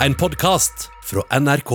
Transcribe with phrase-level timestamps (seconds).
[0.00, 1.70] En podkast fra NRK.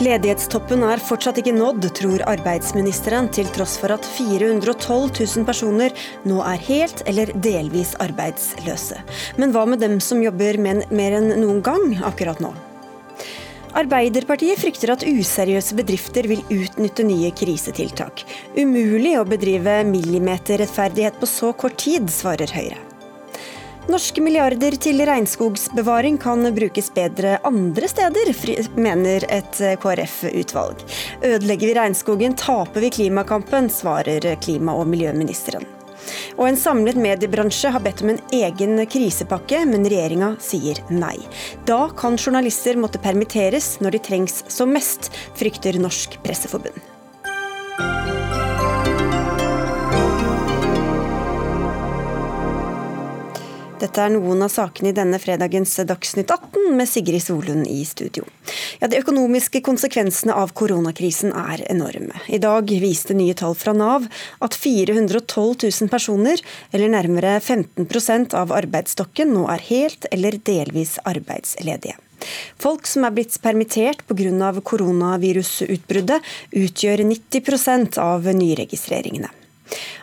[0.00, 5.92] Ledighetstoppen er fortsatt ikke nådd, tror arbeidsministeren, til tross for at 412 000 personer
[6.24, 9.04] nå er helt eller delvis arbeidsløse.
[9.36, 12.56] Men hva med dem som jobber mer enn noen gang akkurat nå?
[13.72, 18.24] Arbeiderpartiet frykter at useriøse bedrifter vil utnytte nye krisetiltak.
[18.52, 22.76] Umulig å bedrive millimeterrettferdighet på så kort tid, svarer Høyre.
[23.90, 28.30] Norske milliarder til regnskogsbevaring kan brukes bedre andre steder,
[28.78, 30.84] mener et KrF-utvalg.
[31.24, 35.66] Ødelegger vi regnskogen, taper vi klimakampen, svarer klima- og miljøministeren.
[36.38, 41.16] Og en samlet mediebransje har bedt om en egen krisepakke, men regjeringa sier nei.
[41.68, 46.91] Da kan journalister måtte permitteres når de trengs som mest, frykter Norsk Presseforbund.
[53.82, 58.22] Dette er noen av sakene i denne fredagens Dagsnytt 18 med Sigrid Solund i studio.
[58.78, 62.14] Ja, De økonomiske konsekvensene av koronakrisen er enorme.
[62.30, 64.06] I dag viste nye tall fra Nav
[64.38, 66.38] at 412 000 personer,
[66.70, 71.98] eller nærmere 15% av arbeidsstokken, nå er helt eller delvis arbeidsledige.
[72.62, 74.54] Folk som er blitt permittert pga.
[74.62, 76.22] koronavirusutbruddet,
[76.54, 79.41] utgjør 90% av nyregistreringene.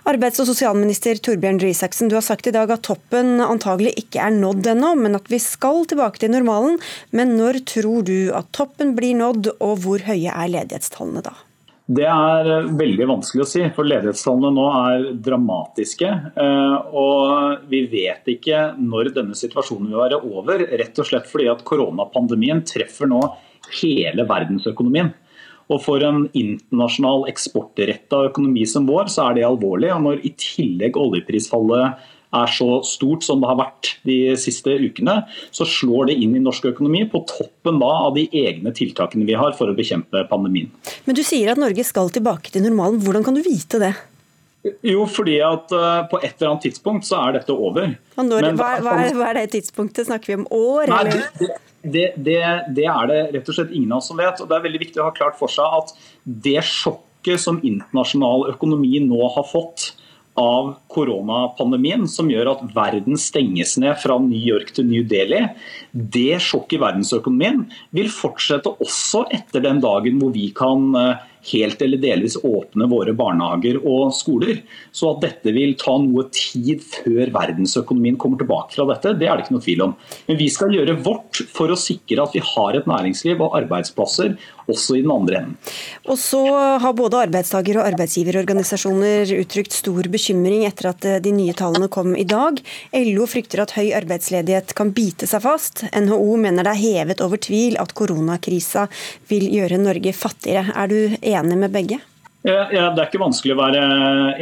[0.10, 4.34] Arbeids- og sosialminister Torbjørn Røe du har sagt i dag at toppen antagelig ikke er
[4.36, 6.80] nådd ennå, men at vi skal tilbake til normalen.
[7.12, 11.36] Men når tror du at toppen blir nådd, og hvor høye er ledighetstallene da?
[11.90, 16.10] Det er veldig vanskelig å si, for ledighetstallene nå er dramatiske.
[16.38, 21.50] Eh, og vi vet ikke når denne situasjonen vil være over, rett og slett fordi
[21.50, 23.24] at koronapandemien treffer nå
[23.82, 25.10] hele verdensøkonomien.
[25.70, 29.92] Og For en internasjonal eksportretta økonomi som vår, så er det alvorlig.
[29.94, 35.16] Og Når i tillegg oljeprisfallet er så stort som det har vært de siste ukene,
[35.56, 39.38] så slår det inn i norsk økonomi, på toppen da av de egne tiltakene vi
[39.38, 40.70] har for å bekjempe pandemien.
[41.10, 43.02] Men du sier at Norge skal tilbake til normalen.
[43.02, 43.96] Hvordan kan du vite det?
[44.84, 47.94] Jo, fordi at uh, på et eller annet tidspunkt så er dette over.
[48.20, 50.10] Når, Men, hva, hva, er, hva, er, det tidspunktet?
[50.10, 50.92] Snakker vi om år?
[50.92, 51.52] Nei, det, det,
[51.84, 52.42] det, det,
[52.76, 54.42] det, er det rett og slett ingen av oss som vet.
[54.44, 55.96] og Det er veldig viktig å ha klart for seg at
[56.50, 59.94] det sjokket som internasjonal økonomi nå har fått
[60.40, 65.42] av koronapandemien, som gjør at verden stenges ned fra New York til New Delhi,
[65.92, 67.66] det sjokket i verdensøkonomien
[67.96, 73.14] vil fortsette også etter den dagen hvor vi kan uh, helt eller delvis åpne våre
[73.18, 74.62] barnehager og skoler.
[74.92, 79.38] Så at dette vil ta noe tid før verdensøkonomien kommer tilbake fra dette, det er
[79.38, 79.98] det ikke noe tvil om.
[80.28, 84.36] Men vi skal gjøre vårt for å sikre at vi har et næringsliv og arbeidsplasser
[84.70, 85.56] også i den andre enden.
[86.10, 86.42] Og så
[86.82, 92.28] har både arbeidstaker- og arbeidsgiverorganisasjoner uttrykt stor bekymring etter at de nye tallene kom i
[92.28, 92.60] dag.
[92.94, 95.86] LO frykter at høy arbeidsledighet kan bite seg fast.
[95.90, 98.88] NHO mener det er hevet over tvil at koronakrisa
[99.32, 100.76] vil gjøre Norge fattigere.
[100.76, 102.00] Er du enig med begge?
[102.40, 103.80] Ja, det er ikke vanskelig å være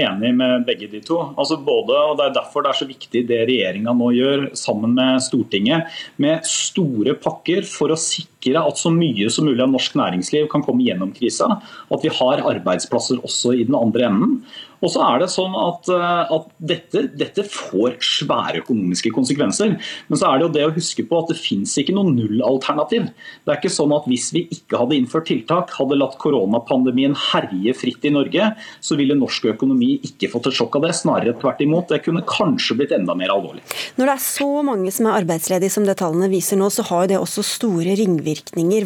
[0.05, 1.17] enig med begge de to.
[1.33, 4.93] Altså både, og Det er derfor det er så viktig det regjeringa nå gjør sammen
[4.99, 5.89] med Stortinget,
[6.21, 10.63] med store pakker for å sikre at så mye som mulig av norsk næringsliv kan
[10.63, 11.49] komme gjennom krisa.
[11.91, 14.39] At vi har arbeidsplasser også i den andre enden.
[14.83, 19.73] Og så er det sånn at, eh, at dette, dette, får svære økonomiske konsekvenser.
[20.09, 23.07] Men så er det jo det å huske på at det finnes ikke noe nullalternativ.
[23.09, 27.73] Det er ikke sånn at hvis vi ikke hadde innført tiltak, hadde latt koronapandemien herje
[27.77, 30.93] fritt i Norge, så ville norsk økonomi ikke fått et sjokk av det.
[30.97, 31.89] Snarere tvert imot.
[31.89, 33.65] Det kunne kanskje blitt enda mer alvorlig.
[33.97, 37.09] Når det er så mange som er arbeidsledige som det tallene viser nå, så har
[37.09, 38.36] det også store ringvirkninger.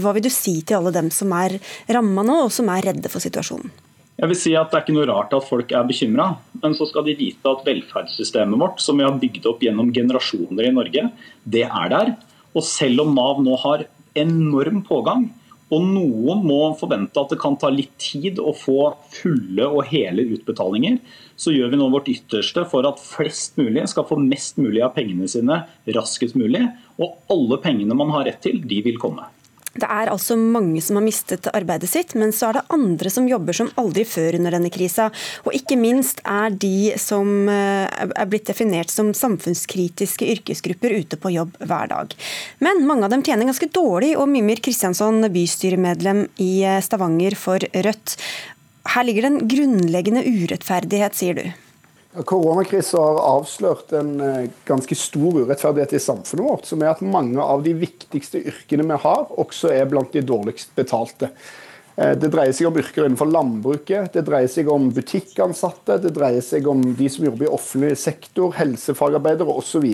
[0.02, 1.58] Hva vil du si til alle dem som er
[1.92, 3.72] ramma nå, og som er redde for situasjonen?
[4.22, 6.28] Jeg vil si at Det er ikke noe rart at folk er bekymra,
[6.62, 10.68] men så skal de vite at velferdssystemet vårt, som vi har bygd opp gjennom generasjoner
[10.68, 11.08] i Norge,
[11.42, 12.14] det er der.
[12.54, 13.88] Og selv om Nav nå har
[14.20, 15.30] enorm pågang,
[15.72, 20.26] og noen må forvente at det kan ta litt tid å få fulle og hele
[20.36, 20.98] utbetalinger,
[21.40, 24.92] så gjør vi nå vårt ytterste for at flest mulig skal få mest mulig av
[24.98, 25.64] pengene sine
[25.96, 26.66] raskest mulig.
[27.00, 29.26] Og alle pengene man har rett til, de vil komme.
[29.72, 33.30] Det er altså mange som har mistet arbeidet sitt, men så er det andre som
[33.30, 35.08] jobber som aldri før under denne krisa.
[35.46, 41.32] Og ikke minst er de som eh, er blitt definert som samfunnskritiske yrkesgrupper ute på
[41.38, 42.16] jobb hver dag.
[42.60, 47.64] Men mange av dem tjener ganske dårlig, og Mimir Kristiansson, bystyremedlem i eh, Stavanger for
[47.72, 48.20] Rødt.
[48.92, 51.71] Her ligger det en grunnleggende urettferdighet, sier du.
[52.12, 57.40] Koronakrisen har avslørt en eh, ganske stor urettferdighet i samfunnet vårt, som er at mange
[57.40, 61.30] av de viktigste yrkene vi har, også er blant de dårligst betalte.
[61.96, 66.44] Eh, det dreier seg om yrker innenfor landbruket, det dreier seg om butikkansatte, det dreier
[66.44, 69.88] seg om de som jobber i offentlig sektor, helsefagarbeidere osv.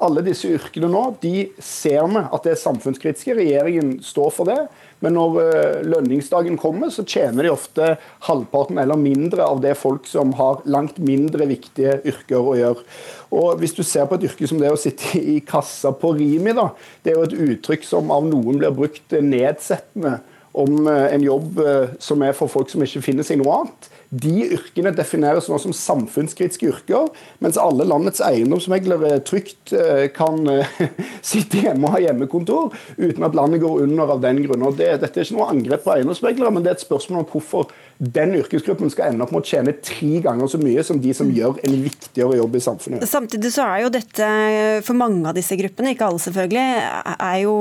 [0.00, 3.36] Alle disse yrkene nå de ser vi at det er samfunnskritiske.
[3.42, 4.60] Regjeringen står for det.
[5.02, 7.88] Men når eh, lønningsdagen kommer, så tjener de ofte
[8.28, 12.86] halvparten eller mindre av det folk som har langt mindre viktige yrker å gjøre.
[13.34, 16.54] Og Hvis du ser på et yrke som det å sitte i kassa på Rimi,
[16.56, 16.70] da,
[17.02, 20.20] det er jo et uttrykk som av noen blir brukt nedsettende
[20.52, 23.88] om eh, en jobb eh, som er for folk som ikke finner seg noe annet.
[24.12, 27.08] De yrkene defineres nå som samfunnskritiske yrker,
[27.40, 30.44] mens alle landets eiendomsmeglere trygt eh, kan
[31.32, 34.68] sitte hjemme og ha hjemmekontor uten at landet går under av den grunn.
[34.76, 37.72] Det, dette er ikke noe angrep på eiendomsmeglere, men det er et spørsmål om hvorfor
[38.02, 41.28] den yrkesgruppen skal ende opp med å tjene tre ganger så mye som de som
[41.28, 41.34] mm.
[41.36, 43.06] gjør en viktigere jobb i samfunnet.
[43.06, 44.30] Samtidig så er jo dette,
[44.82, 46.64] for mange av disse gruppene, ikke alle selvfølgelig,
[47.14, 47.54] er jo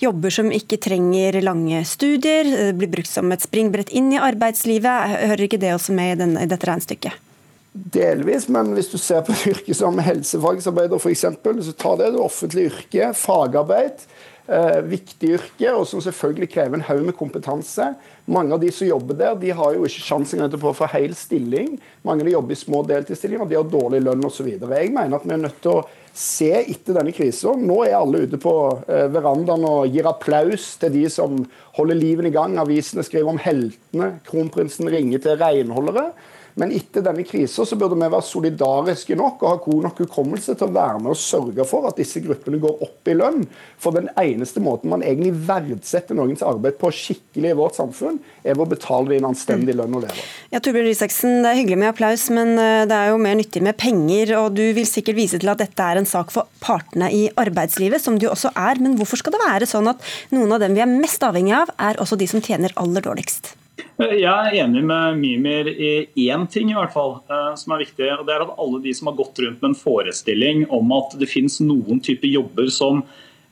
[0.00, 5.18] jobber som ikke trenger lange studier, det blir brukt som et springbrett inn i arbeidslivet.
[5.26, 7.28] Hører ikke det også med i, denne, i dette regnestykket?
[7.72, 11.28] Delvis, men hvis du ser på et yrke som helsefagsarbeider f.eks.,
[11.68, 14.06] så tar det det offentlige yrket, fagarbeid
[14.48, 17.92] eh, viktig yrke, og som selvfølgelig krever en haug med kompetanse.
[18.30, 21.14] Mange av de som jobber der, de har jo ikke sjansen til å få hel
[21.18, 21.74] stilling.
[22.06, 24.46] Mange av de jobber i små deltidsstillinger, de har dårlig lønn osv.
[24.52, 25.82] Jeg mener at vi er nødt til å
[26.14, 27.64] se etter denne krisen.
[27.66, 28.54] Nå er alle ute på
[28.86, 31.40] eh, verandaen og gir applaus til de som
[31.78, 32.54] holder livet i gang.
[32.62, 34.12] Avisene skriver om heltene.
[34.28, 36.12] Kronprinsen ringer til renholdere.
[36.60, 40.56] Men etter denne krisen så burde vi være solidariske nok og ha god nok hukommelse
[40.58, 43.46] til å være med og sørge for at disse gruppene går opp i lønn.
[43.80, 48.56] For den eneste måten man egentlig verdsetter noens arbeid på skikkelig i vårt samfunn, er
[48.56, 51.80] ved å betale dem en anstendig lønn å leve Ja, Torbjørn Risaksen, Det er hyggelig
[51.80, 54.34] med applaus, men eh, det er jo mer nyttig med penger.
[54.42, 58.02] og Du vil sikkert vise til at dette er en sak for partene i arbeidslivet,
[58.02, 58.82] som det jo også er.
[58.82, 61.72] Men hvorfor skal det være sånn at noen av dem vi er mest avhengig av,
[61.80, 63.54] er også de som tjener aller dårligst?
[64.02, 68.08] Jeg er enig med Mimir i én ting i hvert fall, eh, som er viktig.
[68.18, 71.16] og det er at Alle de som har gått rundt med en forestilling om at
[71.18, 73.02] det finnes noen typer jobber som,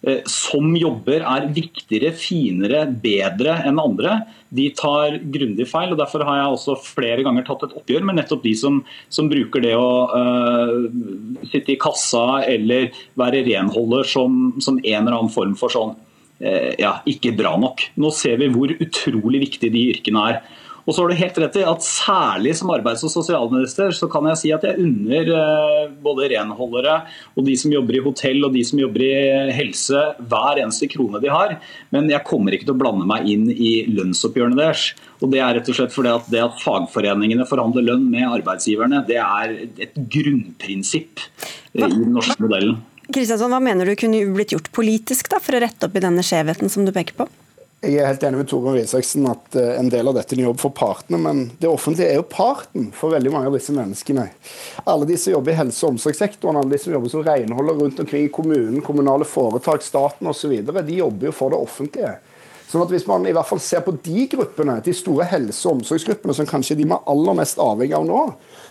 [0.03, 5.93] eh, som jobber er viktigere, finere, bedre enn andre, de tar grundig feil.
[5.93, 9.29] og Derfor har jeg også flere ganger tatt et oppgjør med nettopp de som, som
[9.29, 15.33] bruker det å uh, sitte i kassa eller være renholder som, som en eller annen
[15.33, 16.10] form for sånn Eh,
[16.41, 17.83] ja, ikke bra nok.
[18.01, 20.43] Nå ser vi hvor utrolig viktig de yrkene er.
[20.91, 24.27] Og så har du helt rett i at Særlig som arbeids- og sosialminister så kan
[24.31, 26.97] jeg si at jeg unner eh, både renholdere
[27.37, 31.21] og de som jobber i hotell og de som jobber i helse hver eneste krone
[31.23, 31.57] de har.
[31.95, 34.91] Men jeg kommer ikke til å blande meg inn i lønnsoppgjørene deres.
[35.21, 39.05] Og Det er rett og slett fordi at det at fagforeningene forhandler lønn med arbeidsgiverne,
[39.07, 39.57] det er
[39.87, 41.27] et grunnprinsipp
[41.77, 42.81] i den norske modellen.
[43.15, 46.25] Kristiansson, hva mener du kunne blitt gjort politisk da, for å rette opp i denne
[46.27, 47.29] skjevheten som du peker på?
[47.81, 50.51] Jeg er helt enig med Torbjørn Risaksen at eh, en del av dette er en
[50.51, 54.27] jobb for partene, men det offentlige er jo parten for veldig mange av disse menneskene.
[54.85, 58.03] Alle de som jobber i helse- og omsorgssektoren, alle de som jobber som renholder rundt
[58.05, 62.13] omkring i kommunen, kommunale foretak, staten osv., de jobber jo for det offentlige.
[62.71, 65.81] Sånn at Hvis man i hvert fall ser på de gruppene, de store helse- og
[65.81, 68.21] omsorgsgruppene, som kanskje de er aller mest avhengig av nå,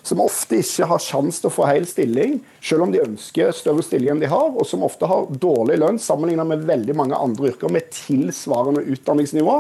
[0.08, 3.84] som ofte ikke har sjanse til å få hel stilling, selv om de ønsker større
[3.84, 7.52] stilling enn de har, og som ofte har dårlig lønn sammenlignet med veldig mange andre
[7.52, 9.58] yrker med tilsvarende utdanningsnivå,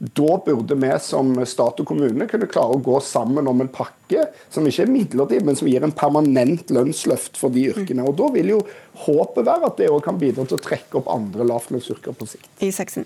[0.00, 4.30] da burde vi som stat og kommune kunne klare å gå sammen om en pakke
[4.48, 8.06] som ikke er midlertidig, men som gir en permanent lønnsløft for de yrkene.
[8.08, 8.62] Og Da vil jo
[9.04, 12.48] håpet være at det òg kan bidra til å trekke opp andre lavlønnsyrker på sikt.
[12.64, 13.04] I seksen.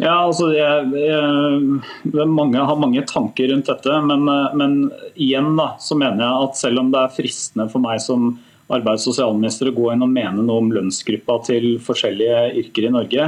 [0.00, 4.24] Ja, altså jeg, jeg, jeg, mange har mange tanker rundt dette, men,
[4.56, 4.76] men,
[5.20, 8.32] igjen da, så mener jeg at selv om det er fristende for meg som
[8.72, 12.94] arbeids- og sosialminister å gå inn og mene noe om lønnsgruppa til forskjellige yrker i
[12.94, 13.26] Norge,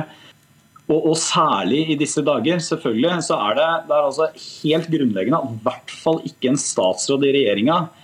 [0.84, 5.40] og, og særlig i disse dager, selvfølgelig, så er det, det er altså helt grunnleggende
[5.40, 8.03] at i hvert fall ikke en statsråd i regjeringa Eh,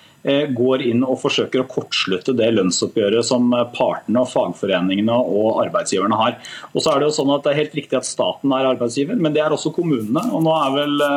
[0.56, 6.18] går inn og forsøker å kortslutte det lønnsoppgjøret som eh, partene, og fagforeningene og arbeidsgiverne
[6.20, 6.36] har.
[6.74, 9.16] Og så er Det jo sånn at det er helt riktig at staten er arbeidsgiver,
[9.16, 10.26] men det er også kommunene.
[10.34, 11.08] og nå er vel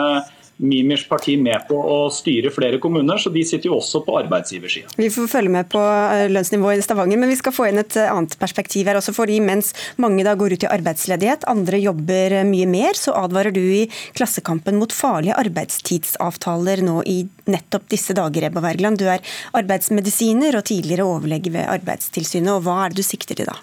[0.57, 4.91] Mimirs parti med på å styre flere kommuner, så de sitter jo også på arbeidsgiversida.
[4.99, 7.97] Vi får følge med på eh, lønnsnivået i Stavanger, men vi skal få inn et
[7.97, 9.15] eh, annet perspektiv her også.
[9.17, 13.55] fordi mens mange da går ut i arbeidsledighet, andre jobber eh, mye mer, så advarer
[13.55, 19.01] du i Klassekampen mot farlige arbeidstidsavtaler nå i nettopp disse dager, Ebba Wergeland.
[19.01, 19.25] Du er
[19.57, 23.57] arbeidsmedisiner og tidligere overlege ved Arbeidstilsynet, og hva er det du sikter til da?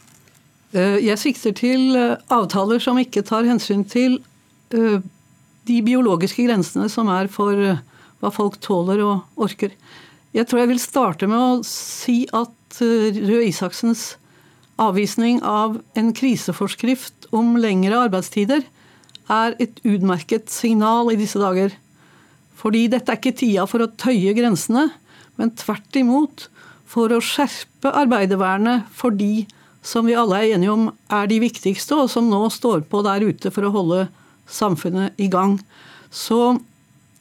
[0.75, 1.97] Jeg sikter til
[2.31, 4.21] avtaler som ikke tar hensyn til
[5.69, 7.83] de biologiske grensene som er for eh,
[8.21, 9.75] hva folk tåler og orker.
[10.37, 14.15] Jeg tror jeg vil starte med å si at eh, Røe Isaksens
[14.81, 18.65] avvisning av en kriseforskrift om lengre arbeidstider
[19.31, 21.75] er et utmerket signal i disse dager.
[22.61, 24.89] Fordi dette er ikke tida for å tøye grensene,
[25.41, 26.49] men tvert imot
[26.91, 29.47] for å skjerpe arbeidervernet for de
[29.87, 33.25] som vi alle er enige om er de viktigste, og som nå står på der
[33.25, 34.09] ute for å holde
[34.51, 35.59] samfunnet i gang.
[36.11, 36.59] Så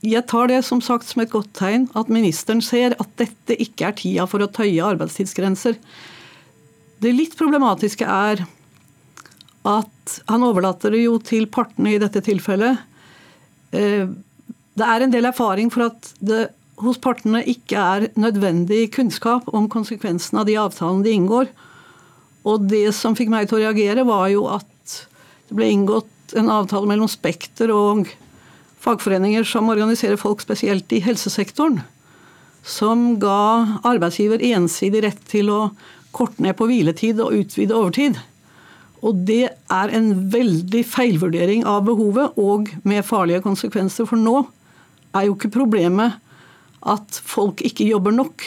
[0.05, 3.89] jeg tar det som sagt som et godt tegn at ministeren ser at dette ikke
[3.89, 5.75] er tida for å tøye arbeidstidsgrenser.
[6.99, 8.45] Det litt problematiske er
[9.67, 12.79] at han overlater det jo til partene i dette tilfellet.
[13.75, 14.07] Eh,
[14.79, 16.47] det er en del erfaring for at det
[16.79, 21.51] hos partene ikke er nødvendig kunnskap om konsekvensene av de avtalene de inngår.
[22.47, 24.95] Og det som fikk meg til å reagere, var jo at
[25.49, 26.07] det ble inngått
[26.37, 28.09] en avtale mellom Spekter og
[28.79, 31.81] fagforeninger som organiserer folk spesielt i helsesektoren.
[32.63, 35.61] Som ga arbeidsgiver ensidig rett til å
[36.15, 38.19] korte ned på hviletid og utvide overtid.
[39.05, 44.07] Og det er en veldig feilvurdering av behovet, og med farlige konsekvenser.
[44.09, 44.41] For nå
[45.15, 46.19] er jo ikke problemet
[46.79, 48.43] at folk ikke jobber nok.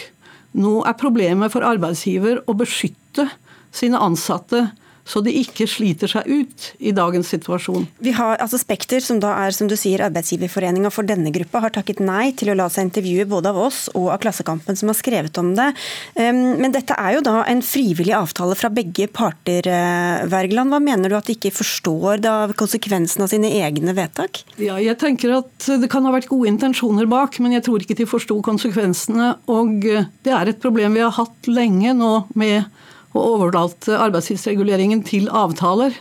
[0.60, 3.30] Nå er problemet for arbeidsgiver å beskytte
[3.72, 4.66] sine ansatte
[5.04, 7.88] så de ikke sliter seg ut i dagens situasjon.
[8.02, 11.74] Vi har altså Spekter, som da er som du sier, arbeidsgiverforeninga for denne gruppa, har
[11.74, 14.98] takket nei til å la seg intervjue både av oss og av Klassekampen, som har
[14.98, 15.68] skrevet om det.
[16.16, 20.72] Men dette er jo da en frivillig avtale fra begge parter, eh, Wergeland.
[20.72, 24.44] Hva mener du at de ikke forstår da konsekvensen av sine egne vedtak?
[24.62, 27.96] Ja, jeg tenker at Det kan ha vært gode intensjoner bak, men jeg tror ikke
[27.96, 29.36] de forsto konsekvensene.
[29.50, 32.64] Og eh, det er et problem vi har hatt lenge nå med
[33.12, 35.94] og overlalte arbeidstidsreguleringen til avtaler.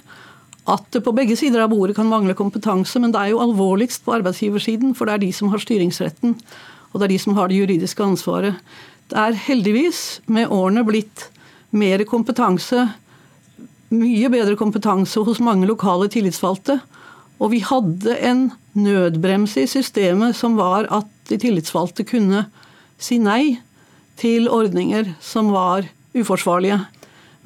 [0.70, 4.06] At det på begge sider av bordet kan mangle kompetanse, men det er jo alvorligst
[4.06, 6.38] på arbeidsgiversiden, for det er de som har styringsretten,
[6.92, 8.60] og det er de som har det juridiske ansvaret.
[9.12, 11.28] Det er heldigvis med årene blitt
[11.76, 12.86] mer kompetanse,
[13.92, 16.78] mye bedre kompetanse hos mange lokale tillitsvalgte.
[17.42, 18.46] Og vi hadde en
[18.78, 22.46] nødbremse i systemet som var at de tillitsvalgte kunne
[23.02, 23.58] si nei
[24.22, 26.80] til ordninger som var uforsvarlige.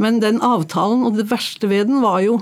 [0.01, 2.39] Men den avtalen, og det verste ved den, var jo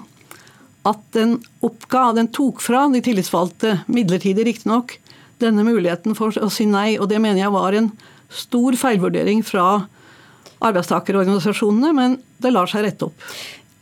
[0.88, 4.98] at den oppga, den tok fra de tillitsvalgte, midlertidig riktignok,
[5.44, 6.96] denne muligheten for å si nei.
[7.00, 7.92] Og det mener jeg var en
[8.34, 9.86] stor feilvurdering fra
[10.64, 13.28] arbeidstakerorganisasjonene, men det lar seg rette opp.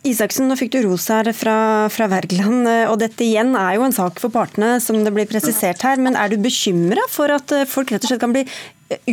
[0.02, 1.56] Isaksen, nå fikk du ros her fra,
[1.94, 5.86] fra, Wergeland, og dette igjen er jo en sak for partene, som det blir presisert
[5.86, 6.02] her.
[6.02, 8.42] Men er du bekymra for at folk rett og slett kan bli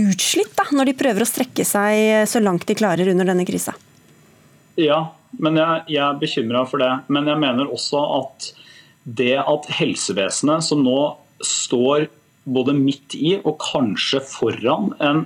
[0.00, 3.76] utslitt da, når de prøver å strekke seg så langt de klarer under denne krisa?
[4.78, 5.00] Ja,
[5.42, 6.92] men jeg, jeg er bekymra for det.
[7.12, 8.52] Men jeg mener også at
[9.18, 10.98] det at helsevesenet, som nå
[11.44, 12.08] står
[12.48, 15.24] både midt i og kanskje foran en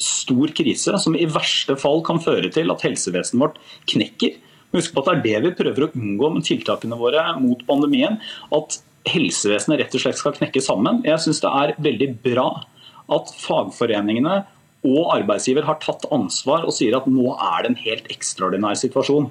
[0.00, 3.60] stor krise, som i verste fall kan føre til at helsevesenet vårt
[3.90, 4.38] knekker.
[4.74, 8.18] Husk på at det er det vi prøver å unngå med tiltakene våre mot pandemien.
[8.54, 11.02] At helsevesenet rett og slett skal knekke sammen.
[11.06, 12.48] Jeg syns det er veldig bra
[13.14, 14.40] at fagforeningene
[14.84, 19.30] og arbeidsgiver har tatt ansvar og sier at nå er det en helt ekstraordinær situasjon.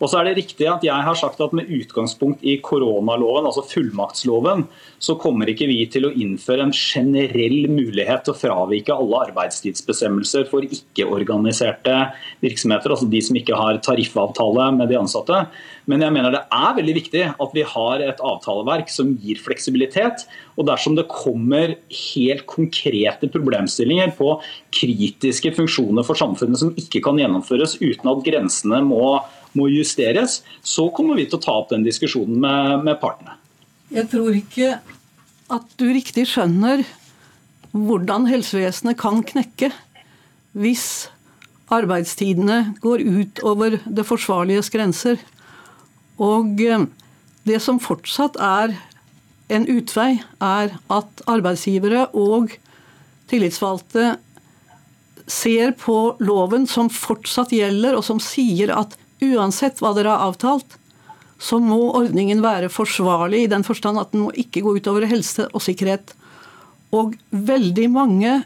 [0.00, 3.62] Og så er det riktig at jeg har sagt at Med utgangspunkt i koronaloven, altså
[3.68, 4.64] fullmaktsloven,
[4.98, 10.48] så kommer ikke vi til å innføre en generell mulighet til å fravike alle arbeidstidsbestemmelser
[10.50, 11.94] for ikke-organiserte
[12.42, 15.44] virksomheter, altså de som ikke har tariffavtale med de ansatte.
[15.90, 20.24] Men jeg mener det er veldig viktig at vi har et avtaleverk som gir fleksibilitet.
[20.56, 24.36] Og dersom det kommer helt konkrete problemstillinger på
[24.74, 29.18] kritiske funksjoner for samfunnet som ikke kan gjennomføres uten at grensene må,
[29.58, 33.38] må justeres, så kommer vi til å ta opp den diskusjonen med, med partene.
[33.94, 34.76] Jeg tror ikke
[35.54, 36.84] at du riktig skjønner
[37.74, 39.70] hvordan helsevesenet kan knekke
[40.54, 41.08] hvis
[41.74, 45.18] arbeidstidene går ut over det forsvarliges grenser.
[46.22, 46.86] Og eh,
[47.48, 48.76] det som fortsatt er
[49.52, 52.54] en utvei, er at arbeidsgivere og
[53.28, 54.14] tillitsvalgte
[55.30, 60.78] ser på loven som fortsatt gjelder, og som sier at uansett hva dere har avtalt,
[61.38, 65.48] så må ordningen være forsvarlig i den forstand at den må ikke gå utover helse
[65.52, 66.14] og sikkerhet.
[66.94, 68.38] Og veldig mange,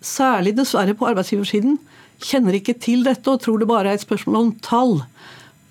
[0.00, 1.78] særlig dessverre på arbeidsgiversiden,
[2.20, 4.98] kjenner ikke til dette og tror det bare er et spørsmål om tall.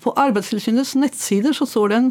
[0.02, 2.10] På Arbeidstilsynets nettsider så står det en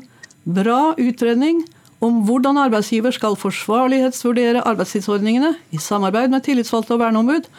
[0.60, 1.64] bra utredning
[2.04, 7.50] om hvordan arbeidsgiver skal forsvarlighetsvurdere arbeidstidsordningene i samarbeid med tillitsvalgte og verneombud.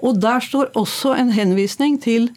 [0.00, 2.30] Og der står også en henvisning til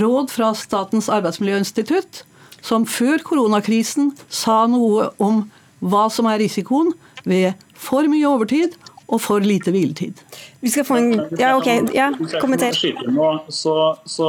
[0.00, 2.22] råd fra Statens arbeidsmiljøinstitutt,
[2.62, 5.44] som før koronakrisen sa noe om
[5.82, 6.92] hva som er risikoen
[7.26, 8.76] ved for mye overtid
[9.12, 10.20] og for lite hviletid.
[10.62, 11.68] Vi skal få en Ja, OK.
[11.94, 12.72] Ja, kommenter.
[13.52, 13.74] Så,
[14.06, 14.28] så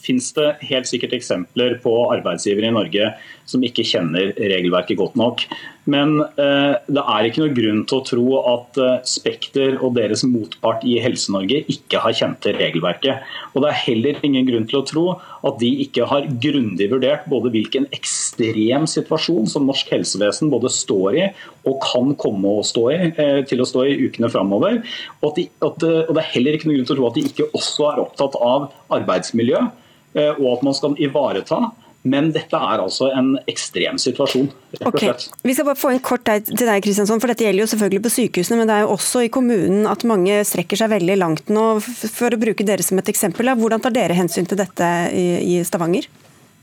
[0.00, 3.12] finnes det helt sikkert eksempler på arbeidsgivere i Norge
[3.46, 5.44] som ikke kjenner regelverket godt nok.
[5.90, 8.24] Men eh, det er ikke noe grunn til å tro
[8.54, 13.26] at eh, Spekter og deres motpart i Helse-Norge ikke har kjent til regelverket.
[13.52, 15.04] Og det er heller ingen grunn til å tro
[15.44, 21.20] at de ikke har grundig vurdert både hvilken ekstrem situasjon som norsk helsevesen både står
[21.20, 21.28] i
[21.68, 24.80] og kan komme å stå i, eh, til å stå i ukene framover.
[25.20, 27.28] Og, de, at, og det er heller ikke noe grunn til å tro at de
[27.28, 29.66] ikke også er opptatt av arbeidsmiljø,
[30.14, 31.56] og at man skal ivareta
[32.04, 34.50] men dette er altså en ekstrem situasjon.
[34.74, 35.26] rett og slett.
[35.30, 35.48] Okay.
[35.48, 38.12] Vi skal bare få en kort til deg, Kristiansson, for Dette gjelder jo selvfølgelig på
[38.18, 41.64] sykehusene, men det er jo også i kommunen at mange strekker seg veldig langt nå.
[41.80, 46.08] For å bruke dere som et eksempel, Hvordan tar dere hensyn til dette i Stavanger?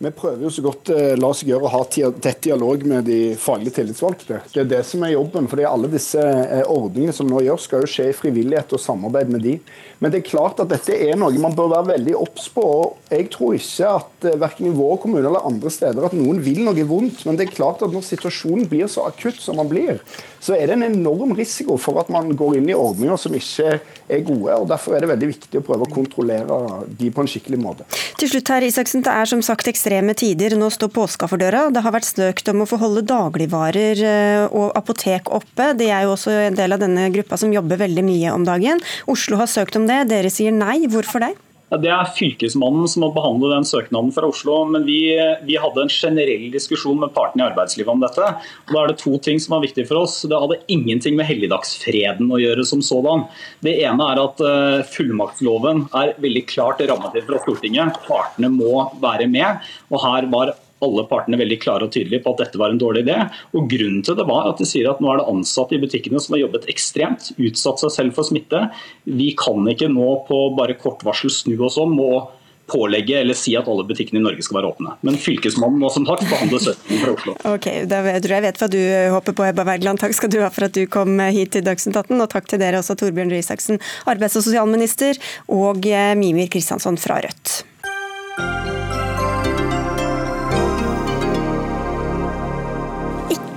[0.02, 3.06] Vi prøver jo så godt det eh, lar seg gjøre å ha tett dialog med
[3.06, 4.40] de faglige tillitsvalgte.
[4.50, 5.46] Det er det som er jobben.
[5.52, 9.30] fordi Alle disse eh, ordningene som nå gjøres, skal jo skje i frivillighet og samarbeid
[9.30, 9.54] med de.
[10.02, 12.66] Men det er klart at dette er noe man bør være veldig obs på.
[13.12, 16.64] Jeg tror ikke at eh, verken i vår kommune eller andre steder at noen vil
[16.66, 17.22] noe vondt.
[17.30, 20.02] Men det er klart at når situasjonen blir så akutt som den blir,
[20.42, 23.76] så er det en enorm risiko for at man går inn i ordninger som ikke
[23.78, 24.56] er gode.
[24.56, 26.58] og Derfor er det veldig viktig å prøve å kontrollere
[26.98, 27.86] de på en skikkelig måte.
[28.18, 30.58] Til slutt her, Isaksen, Det er som sagt ekstreme tider.
[30.58, 31.68] Nå står påska for døra.
[31.74, 35.72] Det har vært snøkt om å få holde dagligvarer eh, og apotek oppe.
[35.78, 38.82] Det er jo også en del av denne gruppa som jobber veldig mye om dagen.
[39.12, 40.04] Oslo har søkt om det.
[40.10, 40.82] Dere sier nei.
[40.92, 41.36] Hvorfor det?
[41.72, 44.58] Det er Fylkesmannen som må behandle den søknaden fra Oslo.
[44.68, 45.14] Men vi,
[45.48, 48.32] vi, hadde en generell diskusjon med partene i arbeidslivet om dette.
[48.68, 50.18] Og da er det to ting som er viktig for oss.
[50.28, 53.24] Det hadde ingenting med helligdagsfreden å gjøre som sådan.
[53.64, 58.02] Det ene er at eh, fullmaktsloven er veldig klart rammet inn fra Stortinget.
[58.10, 59.72] Partene må være med.
[59.94, 63.06] Og her var alle partene veldig klare og tydelige på at dette var en dårlig
[63.06, 63.18] idé.
[63.56, 66.22] Og Grunnen til det var at de sier at nå er det ansatte i butikkene
[66.22, 68.68] som har jobbet ekstremt, utsatt seg selv for smitte.
[69.06, 72.38] Vi kan ikke nå på bare kort varsel snu oss om og
[72.72, 74.96] pålegge eller si at alle butikkene i Norge skal være åpne.
[75.06, 77.36] Men Fylkesmannen må som sagt behandle søknaden fra Oslo.
[77.56, 78.80] Ok, Da tror jeg vet hva du
[79.16, 80.02] håper på, Ebba Wergeland.
[80.02, 82.16] Takk skal du ha for at du kom hit til Dagsnytt 18.
[82.22, 85.20] Og takk til dere også, Torbjørn Røe Isaksen, arbeids- og sosialminister,
[85.52, 87.62] og eh, Mimir Kristiansson fra Rødt.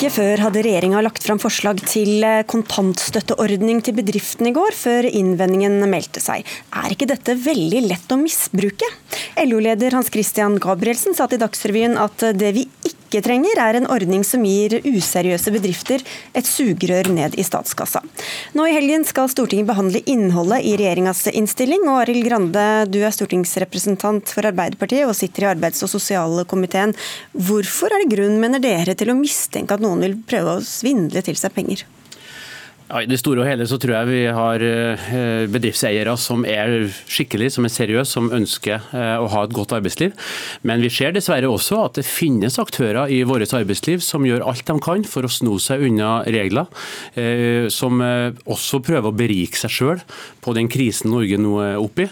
[0.04, 5.06] Ikke før hadde regjeringa lagt fram forslag til eh, kontantstøtteordning til bedriftene i går, før
[5.08, 6.44] innvendingen meldte seg.
[6.76, 8.84] Er ikke dette veldig lett å misbruke?
[9.46, 13.86] LO-leder Hans Christian Gabrielsen sa til Dagsrevyen at det vi ikke ikke trenger, er en
[13.94, 16.02] ordning som gir useriøse bedrifter
[16.34, 18.02] et sugerør ned i statskassa.
[18.58, 23.14] Nå i helgen skal Stortinget behandle innholdet i regjeringas innstilling, og Arild Grande, du er
[23.14, 26.96] stortingsrepresentant for Arbeiderpartiet og sitter i arbeids- og sosialkomiteen.
[27.38, 31.22] Hvorfor er det grunn, mener dere, til å mistenke at noen vil prøve å svindle
[31.22, 31.86] til seg penger?
[32.84, 36.90] Ja, I det store og hele så tror jeg vi har eh, bedriftseiere som er
[37.08, 40.12] skikkelige, som er seriøse, som ønsker eh, å ha et godt arbeidsliv.
[40.68, 44.66] Men vi ser dessverre også at det finnes aktører i vårt arbeidsliv som gjør alt
[44.68, 46.68] de kan for å sno seg unna regler.
[47.16, 50.04] Eh, som også prøver å berike seg sjøl
[50.44, 52.10] på den krisen Norge nå er oppe i.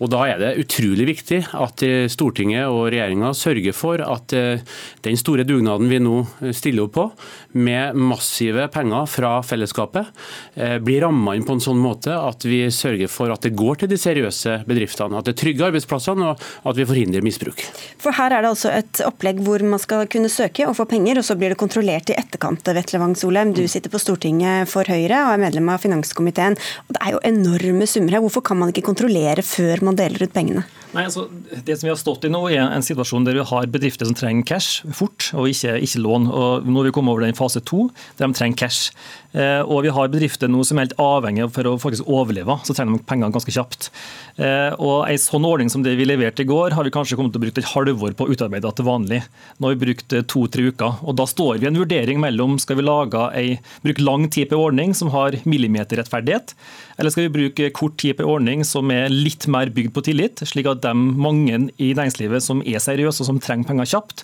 [0.00, 5.44] Og Da er det utrolig viktig at Stortinget og regjeringa sørger for at den store
[5.44, 6.22] dugnaden vi nå
[6.56, 7.06] stiller opp på,
[7.54, 10.10] med massive penger fra fellesskapet,
[10.56, 13.80] Eh, blir ramma inn på en sånn måte at vi sørger for at det går
[13.80, 17.64] til de seriøse bedriftene, at det er trygge arbeidsplassene og at vi forhindrer misbruk.
[17.98, 21.18] For Her er det altså et opplegg hvor man skal kunne søke og få penger,
[21.18, 22.62] og så blir det kontrollert i etterkant.
[22.78, 26.58] Vetle Wang Solheim, du sitter på Stortinget for Høyre og er medlem av finanskomiteen.
[26.86, 28.22] Og Det er jo enorme summer her.
[28.22, 30.64] Hvorfor kan man ikke kontrollere før man deler ut pengene?
[30.94, 31.26] Nei, altså,
[31.66, 34.16] det som vi har stått i nå er en situasjon der vi har bedrifter som
[34.18, 36.28] trenger cash fort, og ikke, ikke lån.
[36.30, 38.94] Og Nå har vi kommet over den fase to, der de trenger cash.
[39.34, 42.74] Eh, og vi har bedrifter nå som er helt avhengige for å faktisk overleve, så
[42.76, 43.90] trenger de pengene ganske kjapt.
[44.38, 47.34] Eh, og En sånn ordning som det vi leverte i går, har vi kanskje kommet
[47.34, 49.22] til å bruke et halvår på å utarbeide til vanlig.
[49.58, 51.02] Nå har vi brukt eh, to-tre uker.
[51.02, 54.50] og Da står vi i en vurdering mellom skal vi lage ei, bruke lang tid
[54.50, 56.54] på en ordning som har millimeterrettferdighet,
[56.98, 60.04] eller skal vi bruke kort tid på en ordning som er litt mer bygd på
[60.06, 64.22] tillit, slik at de mange i næringslivet som er seriøse og som trenger penger kjapt,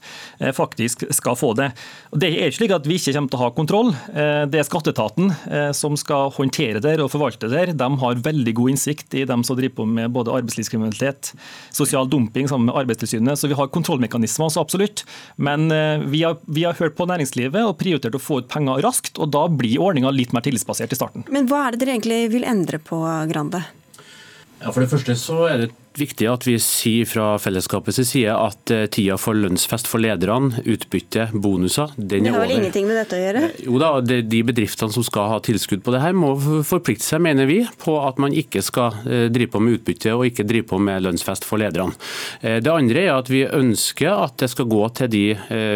[0.54, 1.70] faktisk skal få det.
[2.14, 3.90] Og det er ikke slik at vi ikke kommer til å ha kontroll.
[4.50, 4.99] Det er skatteetaten
[5.76, 7.76] som skal håndtere det og forvalte det.
[7.78, 11.32] De har veldig god innsikt i dem som driver på med både arbeidslivskriminalitet,
[11.74, 13.38] sosial dumping sammen med Arbeidstilsynet.
[13.38, 15.04] Så vi har kontrollmekanismer, så absolutt.
[15.36, 18.82] Men eh, vi har, vi har, hørt på næringslivet og prioritert å få ut penger
[18.84, 19.18] raskt.
[19.18, 21.26] og Da blir ordninga litt mer tillitsbasert i starten.
[21.32, 23.64] Men hva er det dere egentlig vil endre på, Grande?
[24.60, 28.70] Ja, For det første så er det viktig at vi sier fra fellesskapets side at
[28.74, 32.60] eh, tida for lønnsfest for lederne, utbytte, bonuser, den Det er har vel over.
[32.60, 33.42] ingenting med dette å gjøre?
[33.48, 36.32] Eh, Jo da, de bedriftene som skal ha tilskudd på det her, må
[36.66, 40.26] forplikte seg, mener vi, på at man ikke skal eh, drive på med utbytte og
[40.30, 41.96] ikke drive på med lønnsfest for lederne.
[42.40, 45.22] Det andre er at vi ønsker at det skal gå til de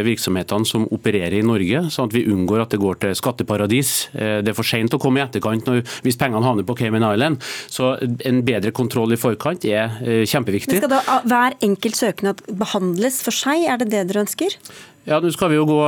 [0.07, 3.91] virksomhetene som opererer i Norge, sånn at vi unngår at det går til skatteparadis.
[4.15, 7.41] Det er for sent å komme i etterkant når, hvis pengene havner på Cayman Island.
[7.73, 10.79] Så en bedre kontroll i forkant er kjempeviktig.
[10.79, 14.59] Men skal da hver enkelt søknad behandles for seg, er det det dere ønsker?
[15.05, 15.79] Ja, Nå skal vi jo gå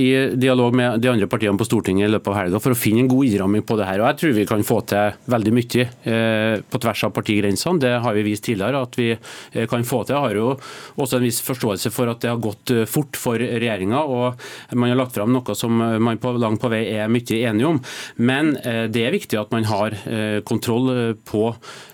[0.00, 0.06] i
[0.40, 3.08] dialog med de andre partiene på Stortinget i løpet av helga for å finne en
[3.10, 4.00] god innramming på det her.
[4.00, 7.82] og Jeg tror vi kan få til veldig mye eh, på tvers av partigrensene.
[7.82, 10.16] Det har vi vist tidligere at vi eh, kan få til.
[10.16, 10.46] Jeg har jo
[10.96, 14.40] også en viss forståelse for at det har gått eh, fort for regjeringa, og
[14.72, 17.82] man har lagt fram noe som man på langt på vei er mye enige om.
[18.24, 21.44] Men eh, det er viktig at man har eh, kontroll eh, på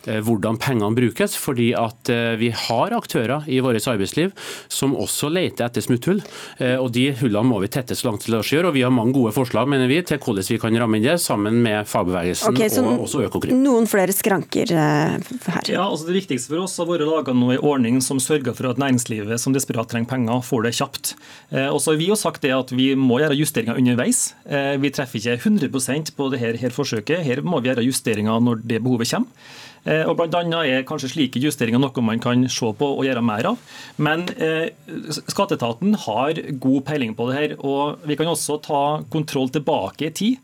[0.07, 4.31] eh, hvordan pengene brukes, fordi at eh, vi har aktører i vårt arbeidsliv
[4.71, 6.23] som også leter etter smutthull.
[6.63, 8.69] Eh, Og De hullene må vi tette så langt det gjør.
[8.69, 11.17] og Vi har mange gode forslag mener vi, til hvordan vi kan ramme inn det,
[11.23, 13.61] sammen med fagbevegelsen okay, så og også Økokrim.
[13.63, 15.17] Noen flere skranker eh,
[15.49, 15.71] her.
[15.71, 18.71] Ja, altså Det viktigste for oss har vært å lage en ordning som sørger for
[18.71, 21.15] at næringslivet som desperat trenger penger, får det kjapt.
[21.53, 24.33] Eh, og så har Vi jo sagt det at vi må gjøre justeringer underveis.
[24.47, 27.25] Eh, vi treffer ikke 100% på det her, her forsøket.
[27.27, 29.57] Her må vi gjøre justeringer når det behovet kommer.
[29.85, 33.23] Eh, Og blant annet er kanskje slike justeringer noe man kan se på og gjøre
[33.25, 33.59] mer av.
[33.99, 34.71] Men eh,
[35.29, 37.57] skatteetaten har god peiling på det her.
[37.61, 40.37] Og vi kan også ta kontroll tilbake i tid.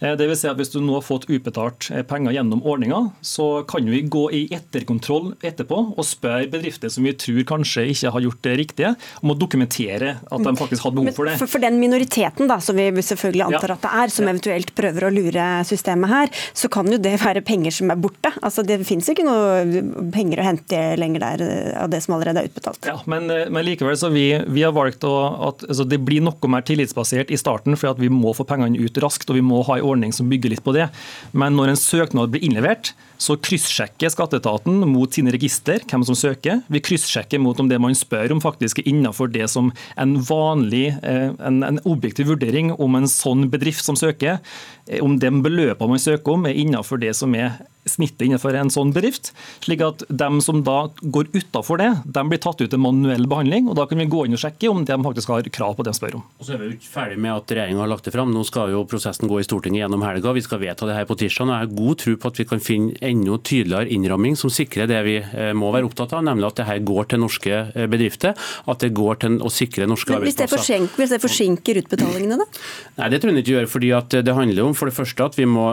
[0.00, 3.00] Eh, Det vil si at Hvis du nå har fått utbetalt eh, penger gjennom ordninga,
[3.22, 8.12] så kan vi gå i etterkontroll etterpå og spørre bedrifter som vi tror kanskje ikke
[8.14, 11.36] har gjort det riktige, om å dokumentere at de faktisk hadde behov for det.
[11.40, 15.08] For, for den minoriteten da, som vi selvfølgelig antar at det er, som eventuelt prøver
[15.08, 18.32] å lure systemet her, så kan jo det være penger som er borte.
[18.42, 22.44] Altså Det finnes ikke noe penger å hente lenger der eh, av det som allerede
[22.44, 22.88] er utbetalt.
[22.88, 25.14] Ja, men, men likevel så vi, vi har valgt å,
[25.50, 28.78] at altså, det blir noe mer tillitsbasert i starten, for at vi må få pengene
[28.78, 30.88] ut raskt og vi må ha en ordning som bygger litt på det.
[31.32, 36.62] Men når en søknad blir innlevert, så kryssjekker skatteetaten mot sine register hvem som søker.
[36.70, 40.92] Vi kryssjekker mot om det man spør om faktisk er innenfor det som en vanlig,
[41.02, 44.38] eh, en, en objektiv vurdering om en sånn bedrift som søker,
[44.86, 47.58] eh, om de beløpene man søker om er innenfor det som er
[47.90, 49.32] snittet innenfor en sånn bedrift.
[49.64, 53.68] slik at dem som da går utafor det, dem blir tatt ut til manuell behandling.
[53.68, 55.88] og Da kan vi gå inn og sjekke om de faktisk har krav på det
[55.88, 56.24] de spør om.
[56.38, 58.32] Og så er vi jo ikke ferdig med at regjeringa har lagt det fram.
[58.34, 60.34] Nå skal jo prosessen gå i Stortinget gjennom helga.
[60.36, 61.48] Vi skal vedta det her på tirsdag.
[61.48, 64.90] og Jeg har god tro på at vi kan finne enda tydeligere innramming som sikrer
[64.90, 67.88] det vi eh, må være opptatt av, nemlig at det her går til norske eh,
[67.90, 68.36] bedrifter.
[68.68, 70.88] At det går til å sikre norske Men hvis arbeidsplasser.
[70.98, 72.66] hvis det forsinker utbetalingene, da?
[73.00, 75.38] Nei, det tror jeg ikke gjør, fordi at det handler om for det første at
[75.38, 75.70] vi må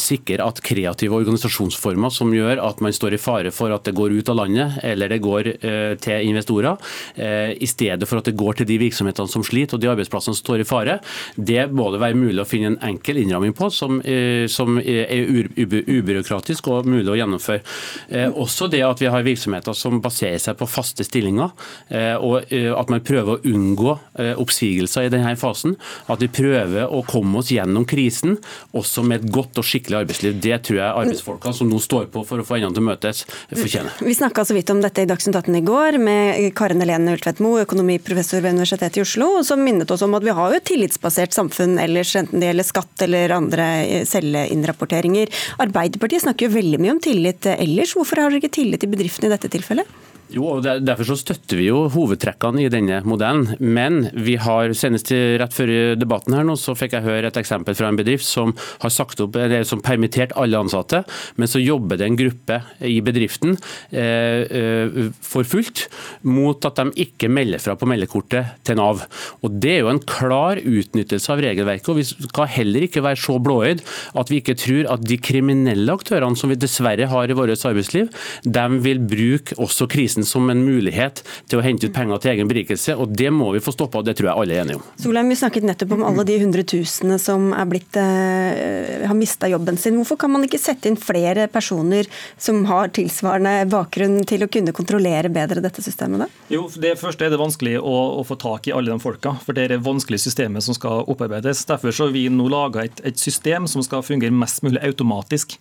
[0.00, 4.14] sikre at kreative organisasjonsformer som gjør at man står i fare for at det går
[4.16, 6.80] ut av landet eller det går eh, til investorer,
[7.14, 10.36] eh, i stedet for at det går til de virksomhetene som sliter og de arbeidsplassene
[10.36, 10.98] som står i fare,
[11.36, 15.28] det må det være mulig å finne en enkel innramming på som, eh, som er
[15.56, 17.62] ubyråkratisk og mulig å gjennomføre.
[18.08, 21.52] Eh, også det at vi har virksomheter som baserer seg på faste stillinger,
[21.90, 23.98] eh, og eh, at man prøver å unngå
[24.40, 25.74] oppsigelser i denne fasen.
[26.10, 28.36] At vi prøver å komme oss gjennom krisen
[28.76, 30.36] også med et godt og skikkelig arbeidsliv.
[30.42, 33.24] Det tror jeg arbeidsfolkene som nå står på for å få endene til å møtes,
[33.56, 33.96] fortjener.
[34.04, 37.42] Vi snakka så vidt om dette i Dagsnytt 18 i går med Karen Helene Ultvedt
[37.44, 40.68] Moe, økonomiprofessor ved Universitetet i Oslo, som minnet oss om at vi har jo et
[40.68, 45.32] tillitsbasert samfunn ellers, enten det gjelder skatt eller andre eh, selvinnrapporteringer.
[45.62, 47.96] Arbeiderpartiet snakker jo veldig mye om tillit ellers.
[47.96, 50.00] Hvorfor har dere ikke tillit til bedriftene i dette tilfellet?
[50.32, 53.52] Jo, og Derfor så støtter vi jo hovedtrekkene i denne modellen.
[53.60, 57.38] Men vi har senest til rett før debatten her nå, så fikk jeg høre et
[57.38, 61.02] eksempel fra en bedrift som har sagt opp, eller som permittert alle ansatte,
[61.36, 63.56] men så jobber det en gruppe i bedriften
[63.90, 65.84] eh, eh, for fullt
[66.24, 69.04] mot at de ikke melder fra på meldekortet til Nav.
[69.44, 71.90] Og Det er jo en klar utnyttelse av regelverket.
[71.92, 73.84] og Vi skal heller ikke være så blåøyd
[74.18, 78.08] at vi ikke tror at de kriminelle aktørene som vi dessverre har i vårt arbeidsliv,
[78.44, 82.50] de vil bruke også krisen som en mulighet til å hente ut penger til egen
[82.50, 82.96] berikelse.
[82.96, 84.86] og Det må vi få stoppa, og det tror jeg alle er enige om.
[85.00, 89.78] Solheim, vi snakket nettopp om alle de hundretusene som er blitt, eh, har mista jobben
[89.78, 89.96] sin.
[90.00, 92.08] Hvorfor kan man ikke sette inn flere personer
[92.38, 96.26] som har tilsvarende bakgrunn til å kunne kontrollere bedre dette systemet?
[96.26, 96.28] da?
[96.48, 99.34] Jo, for det Første er det vanskelig å, å få tak i alle de folka,
[99.42, 101.64] for det er det vanskelige systemet som skal opparbeides.
[101.66, 105.56] Derfor så har vi nå laga et, et system som skal fungere mest mulig automatisk.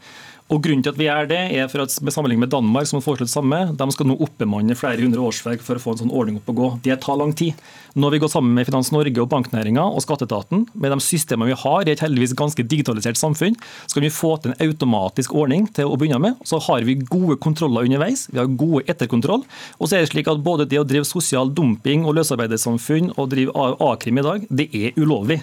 [0.52, 3.00] Og Grunnen til at vi gjør det, er for at med sammenligning med Danmark, som
[3.00, 6.12] har foreslått samme, de skal nå oppbemanne flere hundre årsverk for å få en sånn
[6.12, 6.68] ordning opp å gå.
[6.84, 7.56] Det tar lang tid.
[7.96, 10.66] Nå har vi gått sammen med Finans Norge og banknæringa og skatteetaten.
[10.80, 13.58] Med de systemene vi har i et heldigvis ganske digitalisert samfunn,
[13.92, 16.40] skal vi få til en automatisk ordning til å begynne med.
[16.48, 19.44] Så har vi gode kontroller underveis, vi har gode etterkontroll.
[19.80, 23.32] Og så er det slik at både det å drive sosial dumping og løsarbeidersamfunn og
[23.32, 25.42] drive A-krim i dag, det er ulovlig.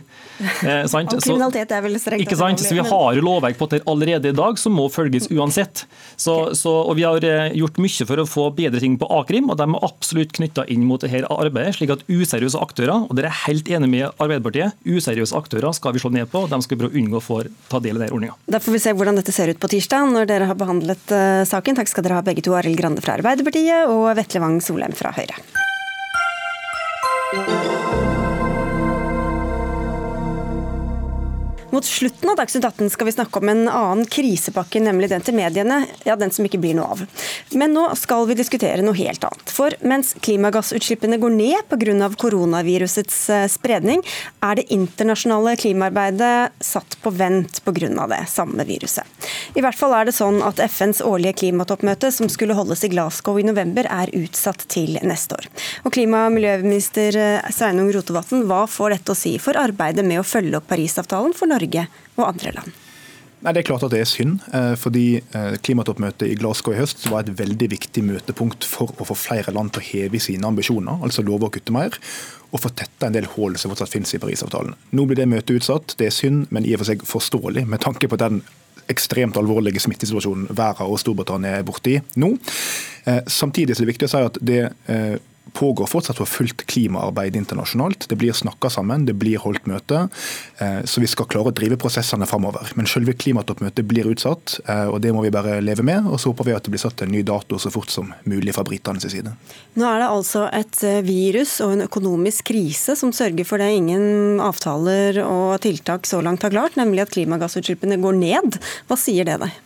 [0.65, 2.65] Eh, og kriminalitet er vel strengt Ikke sant?
[2.65, 5.85] Så vi har jo lovverk på dette allerede i dag som må følges uansett.
[6.17, 9.51] Så, så, og Vi har eh, gjort mye for å få bedre ting på A-krim,
[9.53, 11.79] og de er absolutt knytta inn mot dette arbeidet.
[11.79, 16.03] slik at useriøse aktører, og dere er helt enig med Arbeiderpartiet, useriøse aktører skal vi
[16.03, 16.45] slå ned på.
[16.45, 18.37] og De skal vi unngå å få ta del i denne ordninga.
[18.51, 21.45] Da får vi se hvordan dette ser ut på tirsdag, når dere har behandlet uh,
[21.49, 21.79] saken.
[21.79, 25.15] Takk skal dere ha begge to, Arild Grande fra Arbeiderpartiet og Vetle Wang Solheim fra
[25.17, 25.39] Høyre.
[31.71, 35.35] Mot slutten av Dagsnytt 18 skal vi snakke om en annen krisepakke, nemlig den til
[35.37, 35.83] mediene.
[36.07, 37.03] Ja, den som ikke blir noe av.
[37.53, 39.53] Men nå skal vi diskutere noe helt annet.
[39.53, 42.09] For mens klimagassutslippene går ned pga.
[42.17, 44.01] koronavirusets eh, spredning,
[44.41, 48.07] er det internasjonale klimaarbeidet satt på vent pga.
[48.15, 49.05] det samme viruset.
[49.55, 53.37] I hvert fall er det sånn at FNs årlige klimatoppmøte, som skulle holdes i Glasgow
[53.37, 55.53] i november, er utsatt til neste år.
[55.85, 60.25] Og klima- og miljøminister eh, Sveinung Rotevatn, hva får dette å si for arbeidet med
[60.25, 61.58] å følge opp Parisavtalen for Norge?
[61.59, 62.85] Norge og andre land?
[63.39, 66.81] Nei, Det er klart at det er synd, eh, fordi eh, klimatoppmøtet i Glasgow i
[66.81, 70.49] høst var et veldig viktig møtepunkt for å få flere land til å heve sine
[70.49, 71.95] ambisjoner, altså love å kutte mer,
[72.51, 74.75] og få tetta en del hull som fortsatt finnes i Parisavtalen.
[74.91, 75.95] Nå blir det møtet utsatt.
[76.01, 78.43] Det er synd, men i og for seg forståelig med tanke på den
[78.91, 82.35] ekstremt alvorlige smittesituasjonen verden og Storbritannia er borti nå.
[83.07, 84.63] Eh, samtidig er det viktig å si at det
[85.53, 88.09] pågår fortsatt for fullt klimaarbeid internasjonalt.
[88.09, 90.09] Det blir snakka sammen, det blir holdt møte.
[90.59, 92.73] Eh, så vi skal klare å drive prosessene framover.
[92.79, 96.07] Men selve klimatoppmøtet blir utsatt, eh, og det må vi bare leve med.
[96.07, 98.55] Og så håper vi at det blir satt en ny dato så fort som mulig
[98.57, 99.35] fra britenes side.
[99.79, 103.71] Nå er det altså et eh, virus og en økonomisk krise som sørger for det
[103.77, 108.61] ingen avtaler og tiltak så langt har klart, nemlig at klimagassutslippene går ned.
[108.89, 109.65] Hva sier det deg?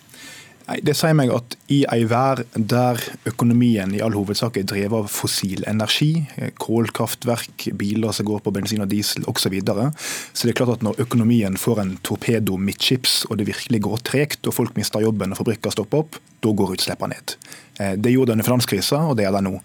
[0.83, 5.11] Det sier meg at i ei vær der økonomien i all hovedsak er drevet av
[5.11, 6.25] fossil energi,
[6.63, 9.89] kålkraftverk, biler som går på bensin og diesel osv., så, videre,
[10.33, 14.05] så det er klart at når økonomien får en torpedo midtskips og det virkelig går
[14.07, 17.35] tregt og folk mister jobben og fabrikker stopper opp, da går utslippene ned.
[17.83, 19.57] Eh, det gjorde denne finanskrisa, og det er det nå.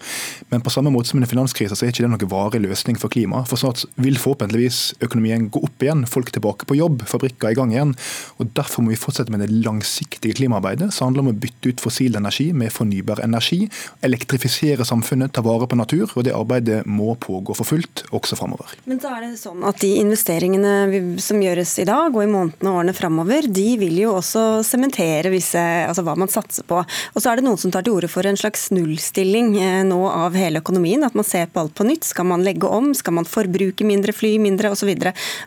[0.51, 3.13] Men på samme måte som under finanskrisa, så er ikke det noen varig løsning for
[3.13, 3.49] klimaet.
[3.49, 7.73] For snart vil forhåpentligvis økonomien gå opp igjen, folk tilbake på jobb, fabrikker i gang
[7.75, 7.95] igjen.
[8.41, 11.83] Og Derfor må vi fortsette med det langsiktige klimaarbeidet, som handler om å bytte ut
[11.83, 13.67] fossil energi med fornybar energi,
[14.05, 16.07] elektrifisere samfunnet, ta vare på natur.
[16.15, 18.73] Og det arbeidet må pågå for fullt, også framover.
[18.89, 22.71] Men så er det sånn at de investeringene som gjøres i dag, og i månedene
[22.71, 26.79] og årene framover, de vil jo også sementere altså hva man satser på.
[27.13, 29.99] Og så er det noen som tar til orde for en slags nullstilling eh, nå
[30.09, 31.03] av hele økonomien.
[31.07, 32.07] At man ser på alt på nytt.
[32.07, 32.93] Skal man legge om?
[32.97, 34.93] Skal man forbruke mindre, fly mindre osv.?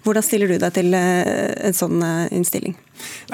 [0.04, 2.76] Hvordan stiller du deg til eh, en sånn eh, innstilling?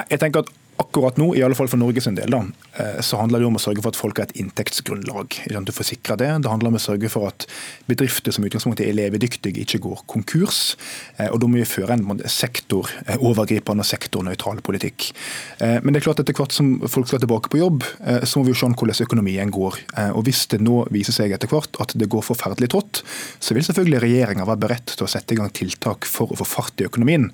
[0.07, 2.43] Jeg tenker at akkurat nå, i alle fall for Norge sin del, da,
[2.77, 5.39] eh, så handler det om å sørge for at folk har et inntektsgrunnlag.
[5.65, 6.29] Du får sikre det.
[6.43, 7.47] Det handler om å sørge for at
[7.89, 10.75] bedrifter som utgangspunktet er levedyktige, ikke går konkurs.
[11.17, 15.11] Eh, og Da må vi føre en sektorovergripende og sektornøytral politikk.
[15.59, 17.83] Eh, men det er klart etter hvert som folk skal tilbake på jobb,
[18.23, 19.77] så må vi jo se hvordan økonomien går.
[20.13, 23.01] Og Hvis det nå viser seg etter hvert at det går forferdelig trått,
[23.39, 26.45] så vil selvfølgelig regjeringa være beredt til å sette i gang tiltak for å få
[26.45, 27.31] fart i økonomien.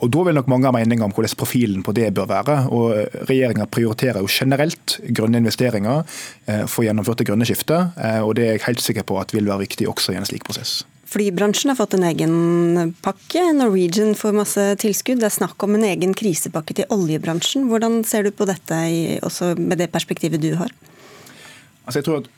[0.00, 2.56] Og Da vil nok mange ha meninger om hvordan profilen på det bør være.
[2.72, 6.02] og og Regjeringa prioriterer jo generelt grønne investeringer
[6.46, 7.94] eh, for å gjennomføre det grønne skiftet.
[7.96, 10.28] Eh, og Det er jeg helt sikker på at vil være viktig også i en
[10.28, 10.82] slik prosess.
[11.12, 13.42] Flybransjen har fått en egen pakke.
[13.58, 15.20] Norwegian får masse tilskudd.
[15.20, 17.66] Det er snakk om en egen krisepakke til oljebransjen.
[17.68, 18.78] Hvordan ser du på dette,
[19.20, 20.72] også med det perspektivet du har?
[21.84, 22.30] Altså jeg tror at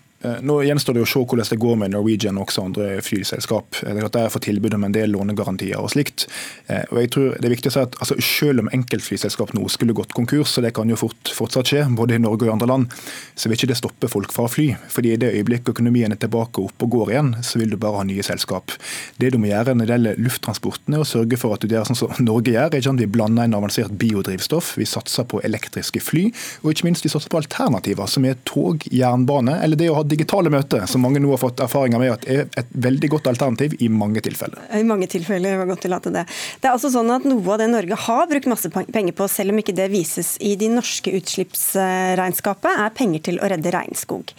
[0.44, 3.80] nå gjenstår det å se hvordan det går med Norwegian og også andre flyselskap.
[3.84, 6.26] Det er for tilbud om en del lånegarantier og slikt.
[6.66, 9.66] Eh, og jeg tror det er viktig å si at altså, Selv om enkeltflyselskap nå
[9.72, 12.52] skulle gått konkurs, og det kan jo fort fortsatt skje, både i Norge og i
[12.54, 12.94] andre land,
[13.36, 14.66] så vil ikke det stoppe folk fra å fly.
[14.92, 18.00] Fordi i det øyeblikket økonomien er tilbake opp og går igjen, så vil du bare
[18.00, 18.74] ha nye selskap.
[19.20, 21.88] Det du må gjøre når det gjelder lufttransporten, er å sørge for at du gjør
[21.90, 22.72] sånn som Norge gjør.
[22.72, 23.02] Ikke sant?
[23.04, 26.26] Vi blander inn avansert biodrivstoff, vi satser på elektriske fly,
[26.64, 30.06] og ikke minst vi satser på alternativer, som er tog, jernbane, eller det å ha
[30.14, 33.76] digitale møter, som mange nå har fått erfaringer med at er et veldig godt alternativ
[33.82, 34.62] i mange tilfeller.
[34.74, 36.24] I mange tilfeller, var godt til at det.
[36.60, 39.54] Det er altså sånn at Noe av det Norge har brukt masse penger på, selv
[39.54, 44.34] om ikke det vises i de norske utslippsregnskapet, er penger til å redde regnskog.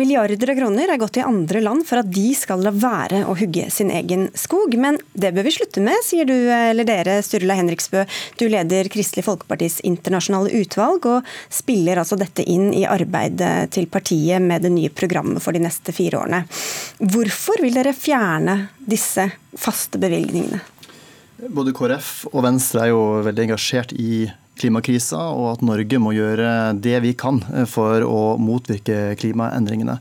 [0.00, 3.36] Milliarder av kroner er gått til andre land for at de skal la være å
[3.38, 4.74] hugge sin egen skog.
[4.80, 8.06] Men det bør vi slutte med, sier du eller dere, Sturla Henriksbø.
[8.40, 14.42] Du leder Kristelig Folkepartis internasjonale utvalg, og spiller altså dette inn i arbeidet til partiet
[14.42, 15.09] med det nye programmet
[15.42, 16.44] for de neste fire årene.
[17.00, 20.60] Hvorfor vil dere fjerne disse faste bevilgningene?
[21.48, 24.26] Både KrF og Venstre er jo veldig engasjert i
[24.60, 29.98] klimakrisa, og at Norge må gjøre det vi kan for å motvirke klimaendringene.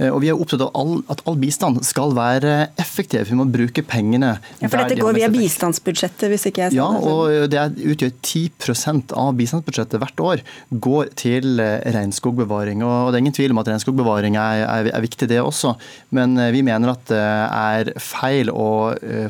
[0.00, 3.28] Eh, og Vi er opptatt av all, at all bistand skal være effektiv.
[3.30, 6.78] Vi må bruke pengene ja, For dette de går via bistandsbudsjettet, hvis ikke jeg sa
[6.80, 7.00] ja, det?
[7.00, 10.44] Ja, og det utgjør 10% av bistandsbudsjettet hvert år
[10.88, 12.84] går til eh, regnskogbevaring.
[12.86, 15.74] Og Det er ingen tvil om at regnskogbevaring er, er, er viktig, det også.
[16.16, 18.68] Men eh, vi mener at det er feil å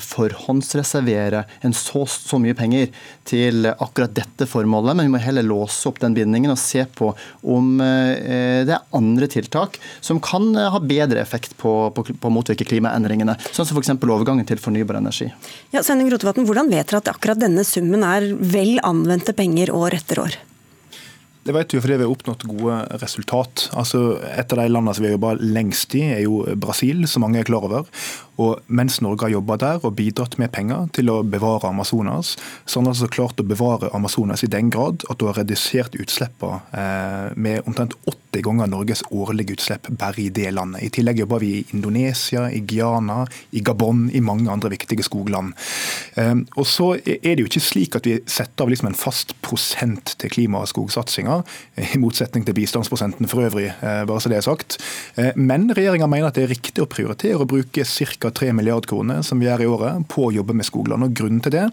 [0.05, 2.91] forhåndsreservere en så, så mye penger
[3.29, 4.70] til akkurat dette formålet.
[4.71, 9.29] Men vi må heller låse opp den bindingen og se på om det er andre
[9.31, 13.37] tiltak som kan ha bedre effekt på, på, på å motvirke klimaendringene.
[13.51, 13.93] Sånn som f.eks.
[13.99, 15.31] overgangen til fornybar energi.
[15.75, 19.99] Ja, Svenning Rotevatn, Hvordan vet dere at akkurat denne summen er vel anvendte penger år
[20.01, 20.39] etter år?
[21.41, 23.71] Det vet vi fordi vi har oppnådd gode resultat.
[23.73, 27.25] Altså, et av de landene som vi har jobba lengst i, er jo Brasil, som
[27.25, 27.89] mange er klar over.
[28.41, 32.79] Og mens Norge har jobba der og bidratt med penger til å bevare Amazonas, så
[32.79, 36.61] har man altså klart å bevare Amazonas i den grad at du har redusert utslippene
[36.73, 40.85] eh, med omtrent 80 ganger Norges årlige utslipp bare i det landet.
[40.87, 43.25] I tillegg jobber vi i Indonesia, i Guyana,
[43.57, 45.53] i Gabon, i mange andre viktige skogland.
[46.17, 49.35] Eh, og så er det jo ikke slik at vi setter av liksom en fast
[49.45, 51.41] prosent til klima- og skogsatsinga,
[51.81, 54.79] i motsetning til bistandsprosenten for øvrig, eh, bare så det er sagt.
[55.37, 58.30] Men regjeringa mener at det er riktig å prioritere å bruke ca.
[58.35, 61.07] 3 milliard kroner som vi gjør i året, på å jobbe med skogland.
[61.07, 61.67] Og Grunnen til det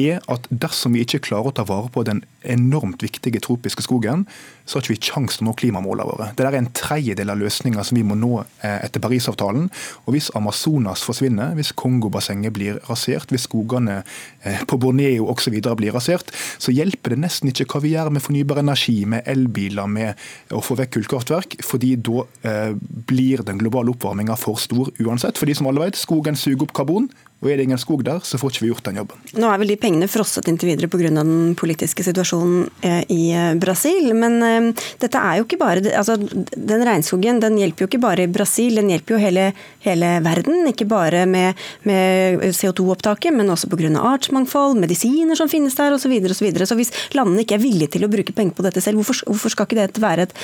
[0.00, 4.24] er at dersom vi ikke klarer å ta vare på den enormt viktige tropiske skogen,
[4.64, 6.28] så har ikke vi kjangs til å nå klimamålene våre.
[6.36, 9.68] Det er en tredjedel av løsninga som vi må nå eh, etter Parisavtalen.
[10.04, 14.00] Og hvis Amazonas forsvinner, hvis Kongobassenget blir rasert, hvis skogene
[14.42, 15.58] eh, på Borneo osv.
[15.60, 19.90] blir rasert, så hjelper det nesten ikke hva vi gjør med fornybar energi, med elbiler,
[19.90, 22.72] med å få vekk kullkraftverk, fordi da eh,
[23.08, 25.38] blir den globale oppvarminga for stor uansett.
[25.40, 27.10] For de som alle vet, skogen suger opp karbon,
[27.44, 29.18] og Er det ingen skog der, så får ikke vi gjort den jobben.
[29.36, 31.10] Nå er vel de pengene frosset inntil videre pga.
[31.12, 34.14] den politiske situasjonen eh, i eh, Brasil.
[34.16, 38.24] Men eh, dette er jo ikke bare, altså, den regnskogen den hjelper jo ikke bare
[38.24, 39.50] i Brasil, den hjelper jo hele,
[39.84, 40.62] hele verden.
[40.70, 43.92] Ikke bare med, med CO2-opptaket, men også pga.
[43.92, 46.04] artsmangfold, medisiner som finnes der osv.
[46.04, 46.66] Så, videre, og så, videre.
[46.68, 49.52] så hvis landene ikke er villige til å bruke penger på dette selv, hvorfor, hvorfor
[49.52, 50.34] skal ikke det være et,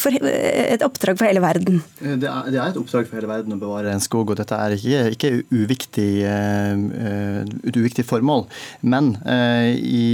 [0.00, 1.82] for, et oppdrag for hele verden?
[2.00, 4.56] Det er, det er, et oppdrag for hele verden å bevare en skog, og dette
[4.56, 8.46] er ikke, ikke uviktig Eh, et uviktig formål.
[8.86, 10.06] Men eh, i,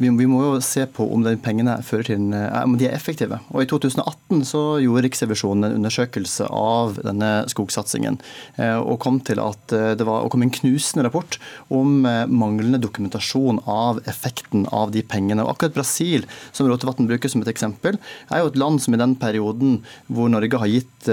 [0.00, 3.40] vi, må jo se på om de pengene fører til eh, om de er effektive.
[3.52, 8.18] Og I 2018 så gjorde Riksrevisjonen en undersøkelse av denne skogsatsingen.
[8.56, 11.36] Og kom til at det var, og kom en knusende rapport
[11.72, 15.44] om manglende dokumentasjon av effekten av de pengene.
[15.44, 17.98] Og akkurat Brasil, som Rotevatn bruker som et eksempel,
[18.30, 21.10] er jo et land som i den perioden hvor Norge har gitt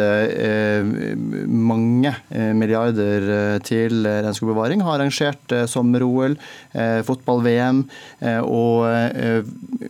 [1.53, 6.36] mange milliarder til regnskog skogbevaring har arrangert eh, sommer-OL,
[6.74, 7.84] eh, fotball-VM.
[8.19, 8.86] Eh, og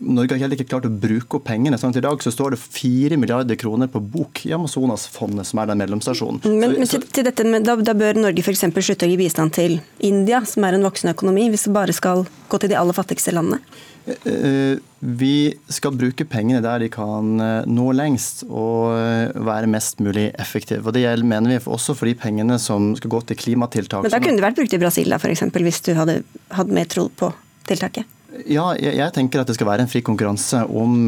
[0.03, 1.79] Norge har heller ikke klart å bruke opp pengene.
[1.79, 5.61] sånn at I dag så står det 4 milliarder kroner på bok i Amazonasfondet, som
[5.61, 6.43] er den mellomstasjonen.
[6.47, 8.65] Men, men til, dette, da, da bør Norge f.eks.
[8.73, 12.25] slutte å gi bistand til India, som er en voksende økonomi, hvis det bare skal
[12.49, 13.61] gå til de aller fattigste landene?
[14.05, 19.99] Eh, vi skal bruke pengene der de kan eh, nå lengst og eh, være mest
[20.03, 20.85] mulig effektive.
[20.87, 24.05] Og Det gjelder, mener vi også for de pengene som skal gå til klimatiltak.
[24.05, 26.21] Men Da kunne det vært brukt i Brasil da, for eksempel, hvis du hadde
[26.55, 27.33] hatt mer tro på
[27.67, 28.07] tiltaket?
[28.49, 31.05] Ja, jeg, tenker at det skal være en fri konkurranse om,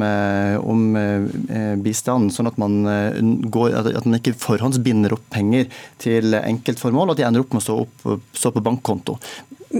[0.62, 0.84] om
[1.82, 2.30] bistanden.
[2.34, 2.86] Sånn at man,
[3.50, 5.66] går, at man ikke forhåndsbinder opp penger
[6.02, 9.18] til enkeltformål, og at de ender opp med å stå, opp, stå på bankkonto.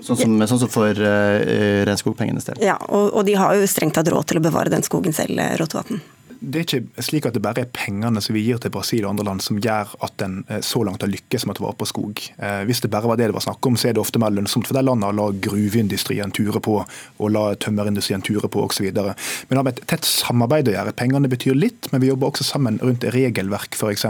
[0.04, 2.60] Sånn som, sånn som for uh, regnskogpengenes del.
[2.66, 5.38] Ja, og, og, de har jo strengt tatt råd til å bevare den skogen selv,
[5.40, 6.02] eh, Rotevatn.
[6.46, 9.14] Det er ikke slik at det bare er pengene som vi gir til Brasil og
[9.14, 11.80] andre land som gjør at en eh, så langt har lykkes med å ta vare
[11.80, 12.22] på skog.
[12.68, 14.68] Hvis det bare var det det var snakk om, så er det ofte mer lønnsomt
[14.70, 18.88] for de landene å la gruveindustrien ture på, og la tømmerindustrien ture på osv.
[18.92, 20.96] Men det har med et tett samarbeid å gjøre.
[21.00, 24.08] Pengene betyr litt, men vi jobber også sammen rundt regelverk f.eks.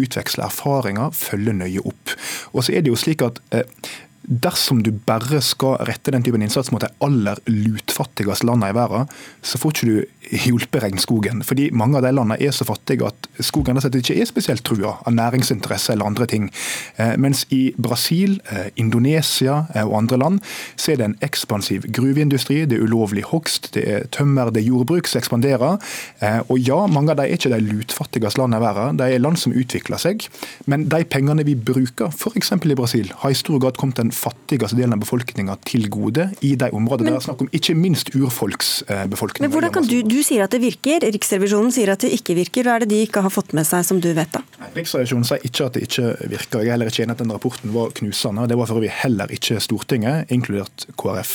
[0.00, 2.14] Utveksle erfaringer, følge nøye opp.
[2.54, 3.42] Og så er det jo slik at
[4.30, 9.08] dersom du bare skal rette den typen innsats mot de aller lutfattigste landene i verden,
[9.42, 11.42] så får ikke du hjulpet regnskogen.
[11.46, 15.14] Fordi mange av de landene er så fattige at skogen ikke er spesielt trua av
[15.14, 16.50] næringsinteresse eller andre ting.
[16.96, 20.40] Eh, mens i Brasil, eh, Indonesia eh, og andre land
[20.76, 24.70] så er det en ekspansiv gruveindustri, det er ulovlig hogst, det er tømmer, det er
[24.70, 25.78] jordbruk som ekspanderer.
[26.48, 29.38] Og ja, mange av de er ikke de lutfattigste landene i verden, de er land
[29.40, 30.26] som utvikler seg.
[30.70, 32.52] Men de pengene vi bruker, f.eks.
[32.52, 36.54] i Brasil, har i stor grad kommet den fattigste delen av befolkninga til gode i
[36.58, 39.46] de områdene men, det er snakk om, ikke minst urfolksbefolkninga.
[39.46, 42.66] Men hvordan kan du, du sier at det virker, Riksrevisjonen sier at det ikke virker.
[42.66, 44.42] Hva er det de ikke har fått med seg, som du vet da?
[44.74, 46.64] Riksrevisjonen sier ikke at det ikke virker.
[46.64, 48.46] Jeg er heller ikke enig at den rapporten var knusende.
[48.50, 51.34] Det var for øvrig heller ikke Stortinget, inkludert KrF.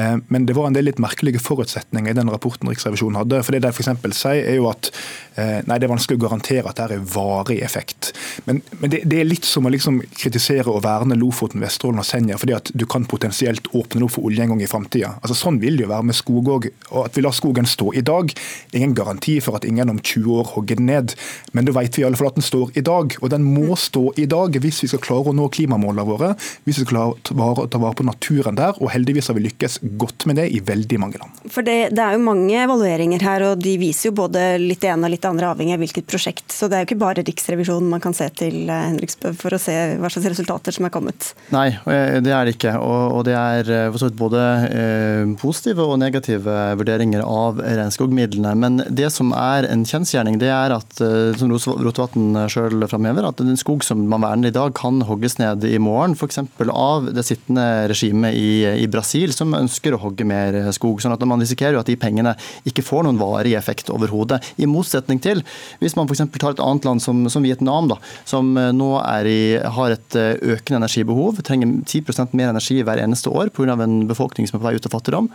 [0.00, 3.42] Eh, men det var en del litt merkelige forutsetninger i den rapporten Riksrevisjonen hadde.
[3.46, 3.92] for Det de f.eks.
[4.18, 4.90] sier, er jo at
[5.38, 8.12] eh, nei, det er vanskelig å garantere at det er varig effekt.
[8.48, 12.08] Men, men det, det, er litt som å liksom kritisere og verne Lofoten, Vesterålen og
[12.08, 15.14] Senja fordi at du kan potensielt åpne opp for olje en gang i framtida.
[15.22, 16.70] Altså, sånn vil det jo være med skog òg.
[17.04, 20.40] At vi lar skogen stå i dag, er ingen garanti for at ingen om 20
[20.40, 21.14] år hogger den ned.
[21.52, 23.16] Men da vet vi i alle fall at den står i dag.
[23.22, 26.32] Og den må stå i dag hvis vi skal klare å nå klimamålene våre.
[26.66, 28.76] Hvis vi skal klare å ta vare på naturen der.
[28.82, 31.42] Og heldigvis har vi lykkes godt med det i veldig mange land.
[31.52, 34.92] For det, det er jo mange evalueringer her, og de viser jo både litt det
[34.92, 36.46] ene og litt det andre, avhengig av hvilket prosjekt.
[36.54, 39.60] Så det er jo ikke bare Riksrevisjonen man kan se til eh, Henriksbø for å
[39.60, 41.32] se hva slags resultater som er kommet.
[41.54, 42.74] Nei, det er det ikke.
[42.80, 47.60] Og, det er eh, både eh, positive og negative vurderinger av
[48.08, 48.54] regnskogmidlene.
[48.56, 50.98] Men det som er en kjensgjerning, det er at
[51.38, 55.64] som Rotevatn sjøl framhever, at en skog som man verner i dag, kan hogges ned
[55.64, 56.14] i morgen.
[56.16, 56.38] F.eks.
[56.68, 61.00] av det sittende regimet i, i, Brasil, som ønsker å hogge mer skog.
[61.00, 62.34] sånn at Man risikerer jo at de pengene
[62.64, 64.40] ikke får noen varig effekt overhodet.
[64.58, 65.42] I motsetning til
[65.80, 66.24] hvis man f.eks.
[66.38, 68.90] tar et annet land som, som Vietnam, da, som nå
[69.28, 73.76] i, har et økende energibehov, trenger 10% mer energi hver eneste år pga.
[73.78, 75.28] en befolkning som er på vei ut av fattigdom.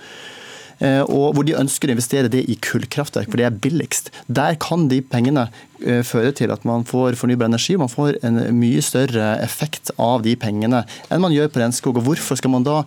[0.83, 4.11] Eh, og hvor de ønsker å investere det i kullkraftverk, for det er billigst.
[4.27, 5.47] Der kan de pengene
[5.79, 7.77] eh, føre til at man får fornybar energi.
[7.79, 12.01] Man får en mye større effekt av de pengene enn man gjør på regnskog.
[12.01, 12.81] Og hvorfor skal man da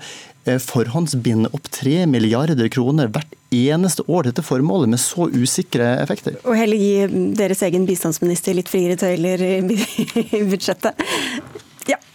[0.45, 6.37] eh, forhåndsbinde opp 3 milliarder kroner hvert eneste år dette formålet med så usikre effekter?
[6.45, 11.01] Og heller gi deres egen bistandsminister litt friere tøyler i budsjettet.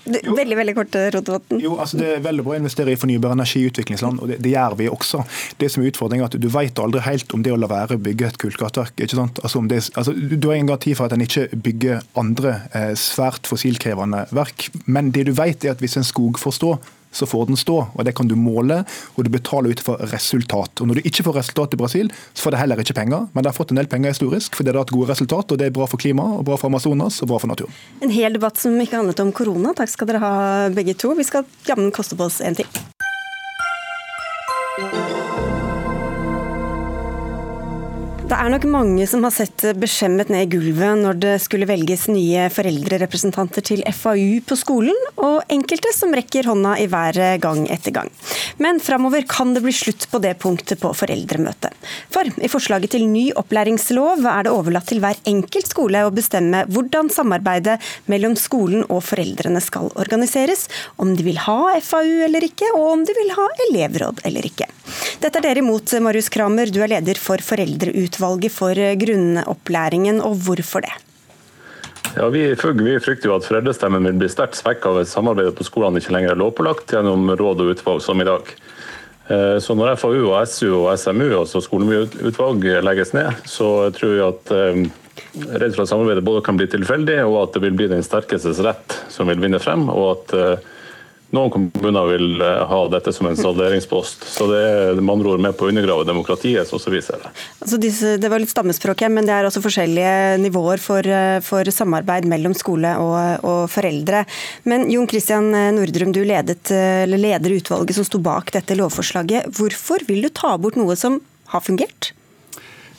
[0.05, 1.59] Ja, veldig veldig kort, Rotevatn.
[1.61, 4.39] Jo, altså Det er veldig bra å investere i fornybar energi i utviklingsland, og det,
[4.41, 5.23] det, gjør vi også.
[5.61, 7.99] Det som er utfordringen er at Du vet aldri helt om det å la være
[7.99, 8.95] å bygge et kullkraftverk.
[8.97, 9.41] ikke sant?
[9.45, 13.49] Altså, det, altså Du har ingen garanti for at en ikke bygger andre eh, svært
[13.49, 16.73] fossilkrevende verk, men det du vet er at hvis en skog får stå,
[17.11, 17.77] så får den stå.
[17.93, 18.83] og Det kan du måle,
[19.15, 20.81] og du betaler ut for resultat.
[20.81, 23.43] Og Når du ikke får resultat i Brasil, så får det heller ikke penger, men
[23.43, 25.69] det har fått en del penger historisk, fordi det har hatt gode resultat, og det
[25.69, 27.73] er bra for klimaet, bra for Amazonas og bra for naturen.
[28.01, 29.75] En hel debatt som ikke handlet om korona.
[29.77, 30.33] Takk skal dere ha
[30.73, 31.13] begge to.
[31.17, 32.67] Vi skal jammen koste på oss en til.
[38.31, 42.05] Det er nok mange som har sett beskjemmet ned i gulvet når det skulle velges
[42.07, 47.91] nye foreldrerepresentanter til FAU på skolen, og enkelte som rekker hånda i været gang etter
[47.97, 48.07] gang.
[48.63, 51.75] Men framover kan det bli slutt på det punktet på foreldremøtet.
[52.13, 56.63] For i forslaget til ny opplæringslov er det overlatt til hver enkelt skole å bestemme
[56.71, 62.71] hvordan samarbeidet mellom skolen og foreldrene skal organiseres, om de vil ha FAU eller ikke,
[62.79, 64.71] og om de vil ha elevråd eller ikke.
[65.19, 70.37] Dette er dere imot, Marius Kramer, du er leder for Foreldreutvalget utvalget for grunnopplæringen, og
[70.45, 70.93] hvorfor det?
[72.15, 76.01] Ja, vi, vi, frykter jo at foreldrestemmen vil bli sterkt svekka hvis samarbeidet på skolene
[76.01, 78.51] ikke lenger er lovpålagt gjennom råd og utvalg som i dag.
[79.31, 84.27] Eh, så når FAU, og SU og SMU, altså skolemøteutvalg, legges ned, så tror jeg
[84.27, 84.83] at eh,
[85.55, 88.59] redd for at samarbeidet både kan bli tilfeldig, og at det vil bli den sterkestes
[88.65, 89.87] rett som vil vinne frem.
[89.89, 90.69] og at eh,
[91.35, 94.25] noen kommuner vil eh, ha dette som en salderingspost.
[94.27, 97.23] Så det er med andre ord med på å undergrave demokratiet, sånn som vi ser
[97.23, 97.31] det.
[97.63, 101.39] Altså disse, det var litt stammespråk her, men det er også forskjellige nivåer for, eh,
[101.45, 104.23] for samarbeid mellom skole og, og, foreldre.
[104.67, 106.71] Men Jon Christian Nordrum, du ledet,
[107.07, 109.51] leder utvalget som sto bak dette lovforslaget.
[109.55, 111.21] Hvorfor vil du ta bort noe som
[111.51, 112.11] har fungert?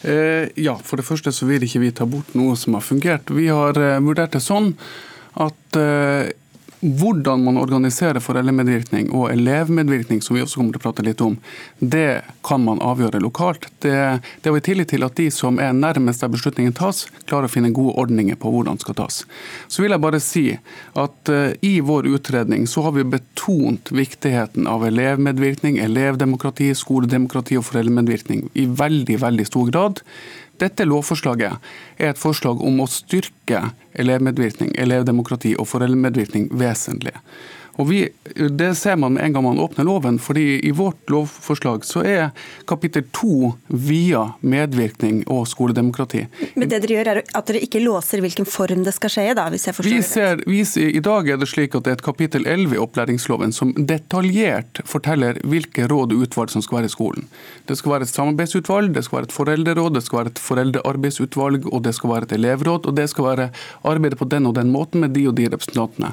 [0.02, 3.30] Eh, ja, for det første så vil ikke vi ta bort noe som har fungert.
[3.30, 4.72] Vi har eh, vurdert det sånn
[5.40, 6.32] at eh,
[6.82, 11.36] hvordan man organiserer foreldremedvirkning og elevmedvirkning, som vi også kommer til å prate litt om,
[11.78, 13.68] det kan man avgjøre lokalt.
[13.84, 13.94] Det,
[14.42, 17.52] det har vi tillit til at de som er nærmest der beslutningen tas, klarer å
[17.52, 19.22] finne gode ordninger på hvordan det skal tas.
[19.70, 20.44] Så vil jeg bare si
[20.98, 27.68] at uh, i vår utredning så har vi betont viktigheten av elevmedvirkning, elevdemokrati, skoledemokrati og
[27.70, 30.02] foreldremedvirkning i veldig, veldig stor grad.
[30.62, 31.58] Dette lovforslaget
[31.98, 33.64] er et forslag om å styrke
[33.98, 37.16] elevmedvirkning, elevdemokrati og foreldremedvirkning vesentlig.
[37.80, 40.18] Og vi, Det ser man med en gang man åpner loven.
[40.18, 42.30] fordi I vårt lovforslag så er
[42.66, 46.26] kapittel to via medvirkning og skoledemokrati.
[46.54, 49.34] Men det dere gjør er at dere ikke låser hvilken form det skal skje i?
[49.34, 50.60] da, hvis jeg forstår Vi ser, vi,
[50.98, 54.82] I dag er det slik at det er et kapittel 11 i opplæringsloven som detaljert
[54.84, 57.28] forteller hvilke råd og utvalg som skal være i skolen.
[57.66, 61.66] Det skal være et samarbeidsutvalg, det skal være et foreldreråd, det skal være et foreldrearbeidsutvalg
[61.72, 62.86] og det skal være et elevråd.
[62.86, 63.48] Og det skal være
[63.88, 66.12] arbeidet på den og den måten med de og de representantene.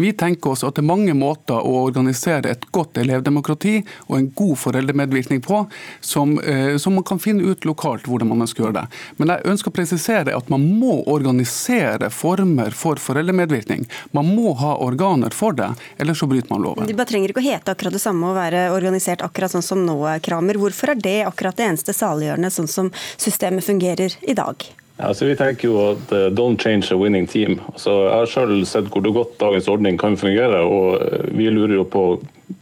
[0.00, 4.28] Vi tenker oss at det er mange måter å organisere et godt elevdemokrati og en
[4.36, 5.62] god foreldremedvirkning på,
[6.00, 9.00] som, eh, som man kan finne ut lokalt hvordan man ønsker å gjøre det.
[9.16, 13.86] Men jeg ønsker å presisere at man må organisere former for foreldremedvirkning.
[14.12, 16.86] Man må ha organer for det, ellers så bryter man loven.
[16.86, 19.86] De bare trenger ikke å hete akkurat det samme og være organisert akkurat sånn som
[19.86, 20.60] nå, Kramer.
[20.60, 24.70] Hvorfor er det akkurat det eneste saliggjørende, sånn som systemet fungerer i dag?
[25.00, 27.56] Ja, så vi tenker jo at uh, don't change a winning team.
[27.72, 31.78] Altså, jeg har selv sett hvor godt dagens ordning kan fungere, og uh, vi lurer
[31.78, 32.04] jo på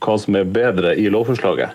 [0.05, 1.74] hva som er bedre i lovforslaget.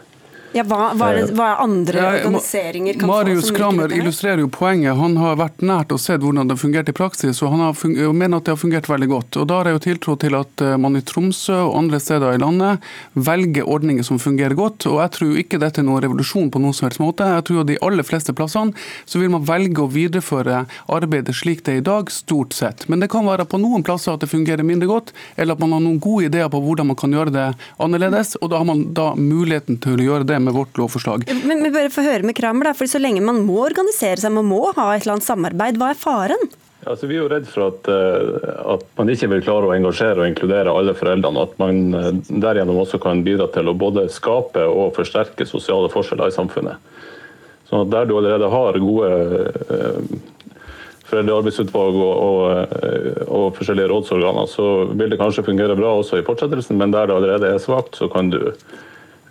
[0.53, 3.93] Ja, hva, hva, er det, hva er andre Ja, organiseringer kan Marius få som Kramer
[3.95, 4.93] illustrerer jo poenget.
[4.99, 7.95] Han har vært nært og sett hvordan det fungerte i praksis, og han har fun
[7.97, 9.39] og mener at det har fungert veldig godt.
[9.41, 12.37] Og Da har jeg jo tiltro til at eh, man i Tromsø og andre steder
[12.37, 12.85] i landet
[13.17, 14.85] velger ordninger som fungerer godt.
[14.91, 17.31] Og jeg tror ikke dette er noen revolusjon på noen som helst måte.
[17.33, 18.77] Jeg tror at de aller fleste plassene
[19.09, 22.85] så vil man velge å videreføre arbeidet slik det er i dag, stort sett.
[22.91, 25.73] Men det kan være på noen plasser at det fungerer mindre godt, eller at man
[25.73, 27.49] har noen gode ideer på hvordan man kan gjøre det
[27.81, 28.35] annerledes.
[28.43, 31.25] Og da har man da muligheten til å gjøre det med vårt lovforslag.
[31.43, 34.35] Men, men bare få høre med Kramer, da, for så lenge man må organisere seg,
[34.35, 36.51] man må ha et eller annet samarbeid, hva er faren?
[36.83, 40.19] Altså, vi er jo redd for at, uh, at, man ikke vil klare å engasjere
[40.19, 41.45] og inkludere alle foreldrene.
[41.47, 46.31] At man uh, derigjennom også kan bidra til å både skape og forsterke sosiale forskjeller
[46.31, 46.91] i samfunnet.
[47.69, 49.11] Sånn at Der du allerede har gode
[49.71, 50.33] uh,
[51.13, 56.79] foreldrearbeidsutvalg og, og, og, forskjellige rådsorganer, så vil det kanskje fungere bra også i fortsettelsen,
[56.79, 58.39] men der det allerede er svakt, så kan du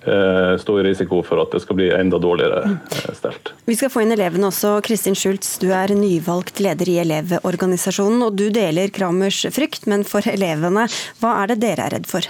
[0.03, 2.76] stå i risiko for at det skal bli enda dårligere
[3.14, 3.53] stelt.
[3.70, 4.74] Vi skal få inn elevene også.
[4.82, 10.26] Kristin Schultz, du er nyvalgt leder i Elevorganisasjonen, og du deler Kramers frykt, men for
[10.26, 10.88] elevene,
[11.22, 12.26] hva er det dere er redd for?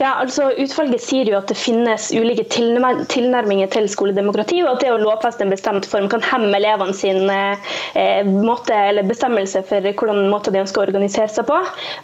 [0.00, 4.92] Ja, altså Utvalget sier jo at det finnes ulike tilnærminger til skoledemokrati, og at det
[4.94, 10.30] å lovfeste en bestemt form kan hemme elevene sin eh, måte eller bestemmelse for hvordan
[10.32, 11.58] måte de ønsker å organisere seg på.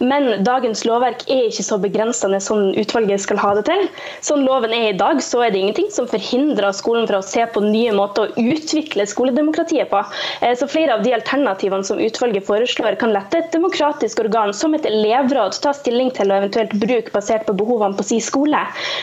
[0.05, 3.87] Men dagens lovverk er ikke så begrensende som utvalget skal ha det til.
[4.25, 7.45] Sånn loven er i dag, så er det ingenting som forhindrer skolen fra å se
[7.55, 10.05] på nye måter å utvikle skoledemokratiet på.
[10.43, 14.77] Eh, så Flere av de alternativene som utvalget foreslår, kan lette et demokratisk organ som
[14.77, 18.59] et elevråd ta stilling til og eventuelt bruk basert på behovene på sin skole.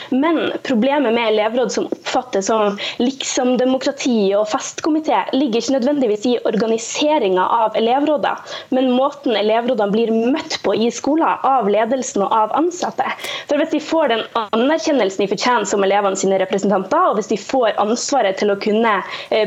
[0.10, 7.46] Men problemet med elevråd som oppfattes som liksom-demokrati og festkomité, ligger ikke nødvendigvis i organiseringa
[7.46, 8.38] av elevråder,
[8.76, 13.08] men måten elevrådene blir møtt på i skolen av ledelsen og av ansatte.
[13.50, 17.40] For Hvis de får den anerkjennelsen de fortjener som elevene sine representanter, og hvis de
[17.40, 18.98] får ansvaret til å kunne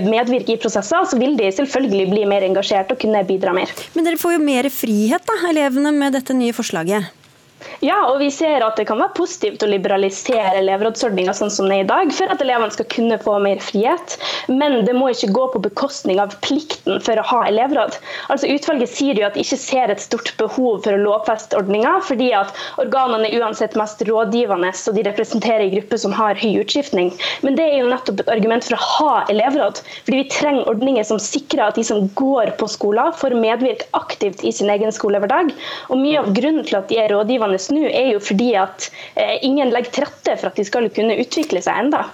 [0.08, 3.70] medvirke i prosesser, så vil de selvfølgelig bli mer engasjert og kunne bidra mer.
[3.94, 7.12] Men dere får jo mer frihet, da, elevene, med dette nye forslaget?
[7.82, 11.76] Ja, og vi ser at det kan være positivt å liberalisere elevrådsordninga sånn som det
[11.76, 14.16] er i dag, for at elevene skal kunne få mer frihet.
[14.50, 17.98] Men det må ikke gå på bekostning av plikten for å ha elevråd.
[18.34, 21.96] Altså Utvalget sier jo at de ikke ser et stort behov for å lovfeste ordninga,
[22.06, 26.60] fordi at organene er uansett mest rådgivende, så de representerer en gruppe som har høy
[26.62, 27.12] utskiftning.
[27.46, 29.82] Men det er jo nettopp et argument for å ha elevråd.
[30.06, 34.42] Fordi vi trenger ordninger som sikrer at de som går på skolen, får medvirke aktivt
[34.46, 35.54] i sin egen skolehverdag.
[35.90, 39.38] Og mye av grunnen til at de er rådgivende nå, er jo fordi at eh,
[39.46, 42.04] ingen legger til rette for at de skal kunne utvikle seg enda.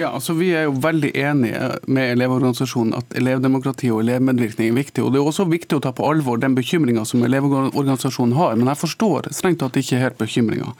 [0.00, 5.04] Ja, altså Vi er jo veldig enige med Elevorganisasjonen at elevdemokrati og elevmedvirkning er viktig.
[5.04, 8.56] og Det er også viktig å ta på alvor den bekymringa som Elevorganisasjonen har.
[8.56, 10.72] Men jeg forstår strengt tatt ikke helt bekymringa.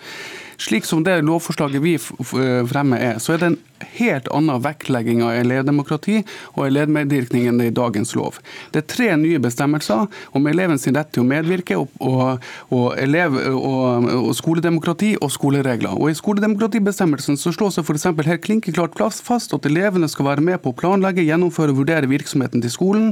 [0.62, 3.60] Slik som det lovforslaget vi fremmer er, så er det en
[3.98, 6.20] helt annen vektlegging av elevdemokrati
[6.54, 8.38] og elevmedvirkning enn det i dagens lov.
[8.70, 10.06] Det er tre nye bestemmelser
[10.36, 15.96] om elevens rett til å medvirke, og, og, og, elev, og skoledemokrati og skoleregler.
[15.96, 18.08] Og I skoledemokratibestemmelsen så slås det f.eks.
[18.28, 22.62] helt klinkeklart fast at elevene skal være med på å planlegge, gjennomføre og vurdere virksomheten
[22.62, 23.10] til skolen.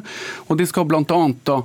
[0.49, 1.03] Og de skal bl.a.
[1.49, 1.61] da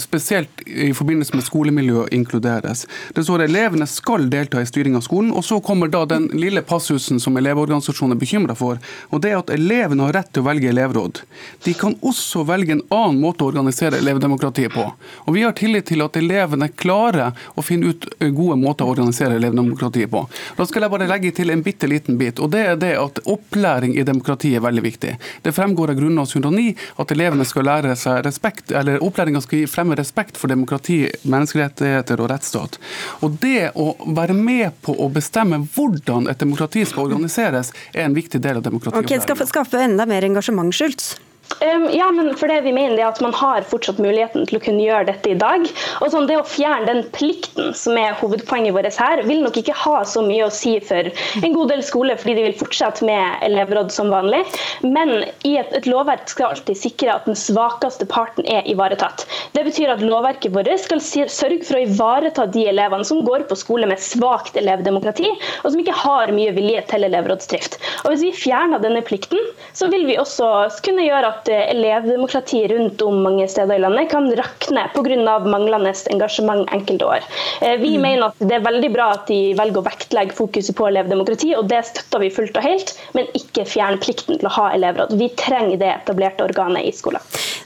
[0.00, 2.86] spesielt i forbindelse med skolemiljø inkluderes.
[3.14, 5.32] Det står at elevene skal delta i styring av skolen.
[5.34, 8.80] Og så kommer da den lille passusen som elevorganisasjonen er bekymra for.
[9.10, 11.22] Og det er at elevene har rett til å velge elevråd.
[11.66, 14.86] De kan også velge en annen måte å organisere elevdemokratiet på.
[15.26, 18.94] Og vi har tillit til at elevene klarer å finne ut eh, gode måter å
[18.94, 20.24] organisere elevdemokratiet på.
[20.56, 23.20] Da skal jeg bare legge til en bitte liten bit, og det er det at
[23.28, 25.16] opplæring i demokrati er veldig viktig.
[25.42, 29.98] Det fremgår av Grunnlovs 109 at elevene skal lære seg respekt, eller opplæringa skal fremme
[29.98, 32.78] respekt for demokrati, menneskerettigheter og rettsstat.
[33.22, 38.16] Og det å være med på å bestemme hvordan et demokrati skal organiseres, er en
[38.16, 39.04] viktig del av demokratiet.
[39.04, 41.14] Ok, skal skaffe enda mer engasjement, Schultz?
[41.62, 44.62] Um, ja, men for det vi mener er at Man har fortsatt muligheten til å
[44.64, 45.62] kunne gjøre dette i dag.
[46.02, 49.76] Og sånn, Det å fjerne den plikten som er hovedpoenget vårt her, vil nok ikke
[49.78, 51.06] ha så mye å si for
[51.38, 54.40] en god del skoler, fordi de vil fortsette med elevråd som vanlig.
[54.82, 59.26] Men i et, et lovverk skal alltid sikre at den svakeste parten er ivaretatt.
[59.54, 63.58] Det betyr at lovverket vårt skal sørge for å ivareta de elevene som går på
[63.60, 65.30] skole med svakt elevdemokrati,
[65.62, 67.78] og som ikke har mye vilje til elevrådsdrift.
[68.02, 69.38] Og Hvis vi fjerner denne plikten,
[69.76, 70.50] så vil vi også
[70.82, 75.38] kunne gjøre at elevdemokratiet rundt om mange steder i landet kan rakne pga.
[75.46, 77.26] manglende engasjement enkelte år.
[77.60, 78.02] Eh, vi mm.
[78.02, 81.68] mener at det er veldig bra at de velger å vektlegge fokuset på elevdemokrati, og
[81.70, 85.14] det støtter vi fullt og helt, men ikke fjern plikten til å ha elevråd.
[85.18, 87.22] Vi trenger det etablerte organet i skolen.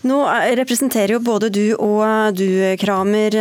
[0.06, 2.46] Nå eh, representerer jo både du og du,
[2.80, 3.34] Kramer,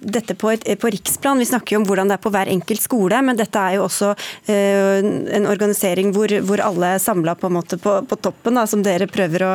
[0.00, 1.40] dette på, et, på riksplan.
[1.40, 3.86] Vi snakker jo om hvordan det er på hver enkelt skole, men dette er jo
[3.86, 4.12] også
[4.50, 7.50] en organisering hvor, hvor alle er samla på,
[7.82, 9.49] på, på, toppen, da, som dere prøver å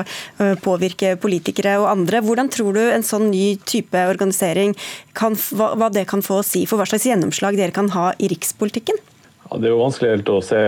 [0.64, 2.22] påvirke politikere og andre.
[2.26, 4.76] Hvordan tror du en sånn ny type organisering
[5.18, 8.30] kan, hva det kan få å si for hva slags gjennomslag dere kan ha i
[8.32, 9.00] rikspolitikken?
[9.46, 10.60] Ja, det er jo vanskelig helt å se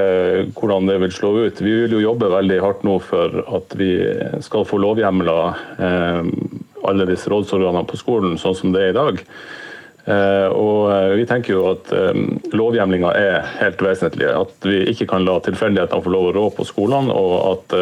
[0.57, 1.61] hvordan det vil slå ut.
[1.65, 3.91] Vi vil jo jobbe veldig hardt nå for at vi
[4.45, 6.34] skal få lovhjemler eh,
[6.88, 9.23] alle disse rådsorganene på skolen, sånn som det er i dag.
[10.07, 12.21] Eh, og eh, Vi tenker jo at eh,
[12.55, 14.30] lovhjemlinga er helt vesentlig.
[14.32, 17.11] At vi ikke kan la tilfeldighetene få lov å rå på skolene.
[17.11, 17.78] og at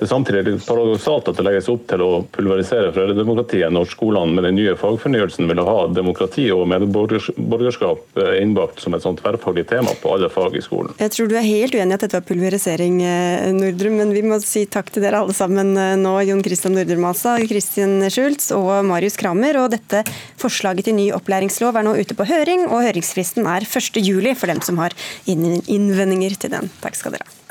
[0.00, 4.46] det er samtidig paradoksalt at det legges opp til å pulverisere foreldredemokratiet når skolene med
[4.46, 9.92] den nye fagfornyelsen vil ha demokrati og medborgerskap eh, innbakt som et sånt tverrfaglig tema
[10.00, 10.96] på alle fag i skolen.
[11.02, 14.24] Jeg tror du er helt uenig i at dette var pulverisering, eh, Nordrum, men vi
[14.24, 16.16] må si takk til dere alle sammen eh, nå.
[16.30, 19.60] Jon Christian Nordrum Asa, Kristin Schultz og Marius Kramer.
[19.60, 20.00] Og dette
[20.40, 24.64] forslaget til ny opplæringslov er nå ute på høring, og høringsfristen er 1.7 for dem
[24.64, 24.96] som har
[25.28, 26.72] innvendinger til den.
[26.80, 27.49] Takk skal dere ha.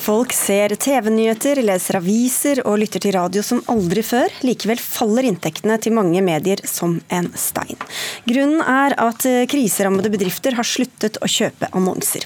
[0.00, 4.32] Folk ser TV-nyheter, leser aviser og lytter til radio som aldri før.
[4.46, 7.76] Likevel faller inntektene til mange medier som en stein.
[8.24, 12.24] Grunnen er at eh, kriserammede bedrifter har sluttet å kjøpe annonser.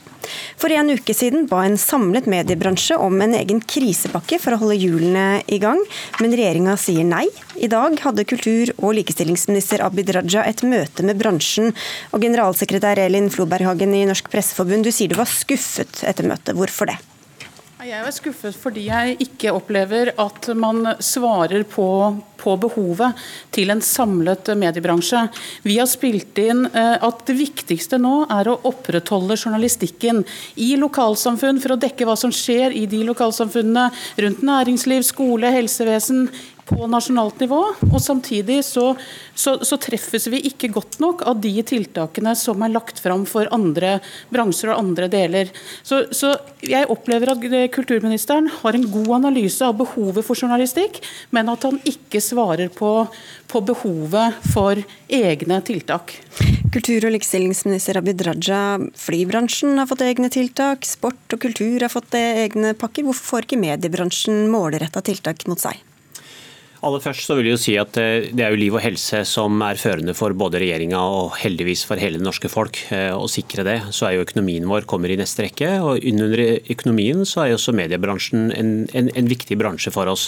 [0.60, 4.78] For en uke siden ba en samlet mediebransje om en egen krisepakke for å holde
[4.78, 5.82] hjulene i gang,
[6.22, 7.26] men regjeringa sier nei.
[7.58, 11.74] I dag hadde kultur- og likestillingsminister Abid Raja et møte med bransjen.
[12.14, 16.54] Og generalsekretær Elin Floberghagen i Norsk Presseforbund, du sier du var skuffet etter møtet.
[16.54, 17.00] Hvorfor det?
[17.84, 21.84] Jeg er skuffet fordi jeg ikke opplever at man svarer på,
[22.40, 23.18] på, behovet
[23.52, 25.20] til en samlet mediebransje.
[25.68, 30.22] Vi har spilt inn eh, at det viktigste nå er å opprettholde journalistikken
[30.56, 33.90] i lokalsamfunn for å dekke hva som skjer i de lokalsamfunnene
[34.24, 36.30] rundt næringsliv, skole, helsevesen,
[36.68, 37.60] på nasjonalt nivå.
[37.90, 38.92] Og samtidig så,
[39.34, 43.50] så, så, treffes vi ikke godt nok av de tiltakene som er lagt fram for
[43.54, 43.98] andre
[44.32, 45.52] bransjer og andre deler.
[45.82, 46.34] Så, så
[46.64, 47.44] jeg opplever at
[47.74, 51.00] kulturministeren har en god analyse av behovet for journalistikk,
[51.34, 52.92] men at han ikke svarer på,
[53.50, 54.80] på behovet for
[55.12, 56.16] egne tiltak.
[56.74, 62.16] Kultur- og likestillingsminister Abid Raja, flybransjen har fått egne tiltak, sport og kultur har fått
[62.18, 63.06] egne pakker.
[63.06, 65.78] Hvorfor får ikke mediebransjen målretta tiltak mot seg?
[66.84, 69.22] Aller først så vil jeg jo si at eh, Det er jo liv og helse
[69.28, 72.76] som er førende for både regjeringa og heldigvis for hele det norske folk.
[72.92, 75.70] Eh, å sikre det, så er jo økonomien vår kommer i neste rekke.
[75.80, 76.42] og Under
[76.74, 80.26] økonomien så er jo også mediebransjen en, en, en viktig bransje for oss.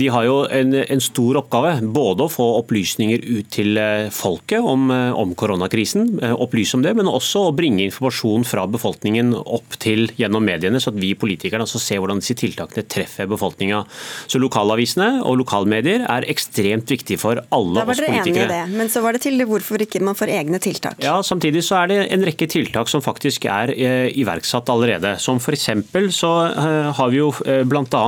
[0.00, 1.74] De har jo en, en, stor oppgave.
[1.92, 7.10] Både å få opplysninger ut til eh, folket om, om koronakrisen, opplyse om det, men
[7.10, 11.80] også å bringe informasjon fra befolkningen opp til gjennom mediene, så at vi politikerne også
[11.82, 13.82] ser hvordan disse tiltakene treffer befolkninga.
[14.30, 17.86] Så lokalavisene og lokalmediene medier er ekstremt viktig for alle oss politikere.
[17.86, 20.32] Da var dere enige i det, men så var det til hvorfor ikke man får
[20.32, 21.02] egne tiltak?
[21.02, 25.14] Ja, Samtidig så er det en rekke tiltak som faktisk er eh, iverksatt allerede.
[25.22, 25.68] Som f.eks.
[26.14, 28.02] så eh, har vi jo eh, bl.a.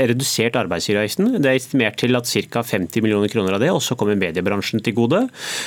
[0.00, 1.40] redusert arbeidsgiveravgiften.
[1.40, 2.62] Det er estimert til at ca.
[2.62, 5.24] 50 millioner kroner av det også kommer mediebransjen til gode.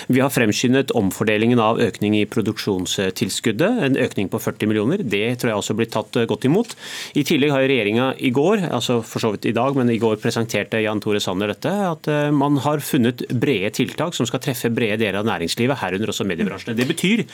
[0.07, 5.03] Vi har fremskyndet omfordelingen av økning i produksjonstilskuddet, en økning på 40 millioner.
[5.03, 6.75] Det tror jeg også blir tatt godt imot.
[7.19, 10.21] I tillegg har regjeringa i går, altså for så vidt i dag, men i går
[10.23, 14.41] presenterte Jan Jan Tore Sanner dette, at eh, man har funnet brede tiltak som skal
[14.43, 16.77] treffe brede deler av næringslivet, herunder også mediebransjene.
[16.77, 17.25] Det betyr,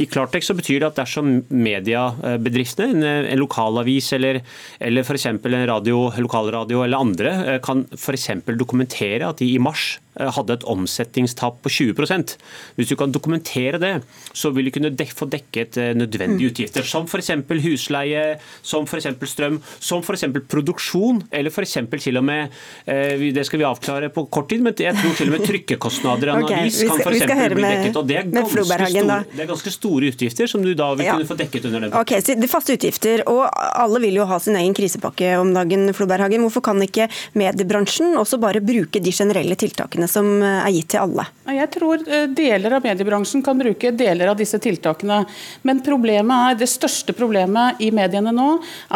[0.00, 4.40] I klartekst så betyr det at dersom mediebedriftene, en, en lokalavis eller,
[4.80, 5.28] eller f.eks.
[5.30, 8.30] en radio, lokalradio eller andre, eh, kan f.eks.
[8.50, 12.36] dokumentere at de i mars hadde et omsetningstap på 20
[12.76, 14.02] Hvis du kan dokumentere det,
[14.32, 16.50] så vil du kunne dek få dekket eh, nødvendige mm.
[16.50, 17.30] utgifter, som f.eks.
[17.64, 19.06] husleie, som f.eks.
[19.30, 20.24] strøm, som f.eks.
[20.50, 21.78] produksjon, eller f.eks.
[22.00, 22.50] til og med
[22.86, 26.32] eh, Det skal vi avklare på kort tid, men jeg tror til og med trykkekostnader
[26.32, 27.54] i analys okay, avis kan f.eks.
[27.54, 27.96] bli dekket.
[28.00, 31.16] og det er, store, det er, ganske store utgifter som du da vil ja.
[31.16, 31.96] kunne få dekket under den.
[32.00, 35.88] Ok, så det Faste utgifter, og alle vil jo ha sin egen krisepakke om dagen.
[35.94, 36.42] Floberghagen.
[36.42, 37.06] Hvorfor kan ikke
[37.38, 41.26] mediebransjen også bare bruke de generelle tiltakene som eh, er gitt til alle?
[41.50, 45.24] Jeg tror eh, deler av mediebransjen kan bruke deler av disse tiltakene.
[45.66, 48.48] Men problemet er, det største problemet i mediene nå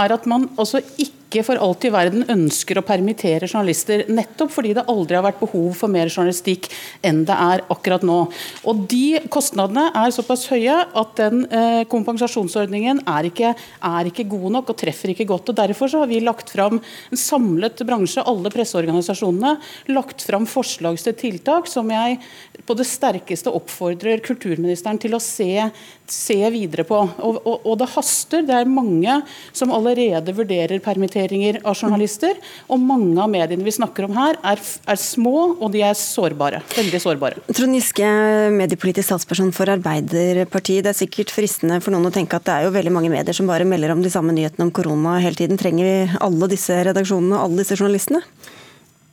[0.05, 4.53] er at man altså ikke ikke for alt i verden ønsker å permittere journalister, nettopp
[4.55, 6.68] fordi det aldri har vært behov for mer journalistikk
[7.05, 8.18] enn det er akkurat nå.
[8.70, 13.55] Og De kostnadene er såpass høye at den eh, kompensasjonsordningen er ikke,
[13.91, 15.51] er ikke, god nok og treffer ikke godt.
[15.51, 19.57] og Derfor har vi lagt fram en samlet bransje, alle presseorganisasjonene,
[19.93, 22.20] lagt fram forslag til tiltak som jeg
[22.64, 25.68] på det sterkeste oppfordrer kulturministeren til å se,
[26.11, 26.98] se videre på.
[27.00, 28.44] Og, og, og det haster.
[28.46, 29.16] Det er mange
[29.57, 32.38] som allerede vurderer permitteringer av journalister.
[32.68, 36.62] Og mange av mediene vi snakker om her, er, er små og de er sårbare.
[36.76, 37.44] Veldig sårbare.
[37.50, 38.11] Trond Giske,
[38.55, 40.84] mediepolitisk statsperson for Arbeiderpartiet.
[40.84, 43.36] Det er sikkert fristende for noen å tenke at det er jo veldig mange medier
[43.36, 45.61] som bare melder om de samme nyhetene om korona hele tiden.
[45.61, 48.24] Trenger vi alle disse redaksjonene og alle disse journalistene?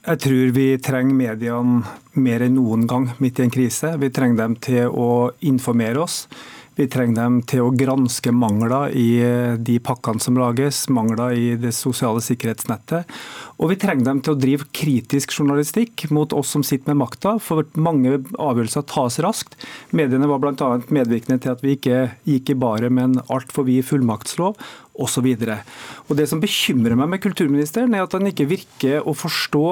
[0.02, 1.84] Jeg tror vi trenger mediene
[2.18, 3.92] mer enn noen gang midt i en krise.
[4.02, 6.24] Vi trenger dem til å informere oss.
[6.78, 11.50] Vi trenger dem til å granske mangler i eh, de pakkene som lages, mangler i
[11.60, 13.10] det sosiale sikkerhetsnettet.
[13.60, 17.34] Og vi trenger dem til å drive kritisk journalistikk mot oss som sitter med makta,
[17.44, 19.58] for mange avgjørelser tas raskt.
[19.92, 20.70] Mediene var bl.a.
[20.88, 24.56] medvirkende til at vi ikke gikk i baret med en altfor vid fullmaktslov
[24.96, 25.28] osv.
[25.36, 29.66] Det som bekymrer meg med kulturministeren, er at han ikke virker å forstå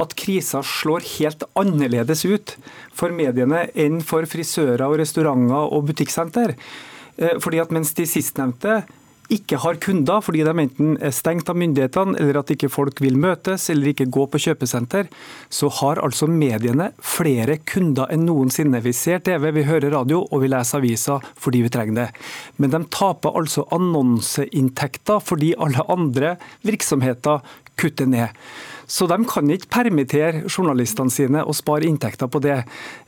[0.00, 2.56] at krisa slår helt annerledes ut
[2.94, 6.56] for mediene enn for frisører, og restauranter og butikksenter.
[7.18, 8.82] Eh, fordi at Mens de sistnevnte
[9.32, 13.16] ikke har kunder fordi de enten er stengt av myndighetene, eller at ikke folk vil
[13.20, 15.08] møtes eller ikke gå på kjøpesenter,
[15.48, 18.82] så har altså mediene flere kunder enn noensinne.
[18.84, 22.08] Vi ser TV, vi hører radio og vi leser aviser fordi vi trenger det.
[22.58, 26.36] Men de taper altså annonseinntekter fordi alle andre
[26.66, 27.40] virksomheter
[27.80, 28.36] kutter ned.
[28.92, 32.58] Så de kan ikke permittere journalistene sine og spare inntekter på det,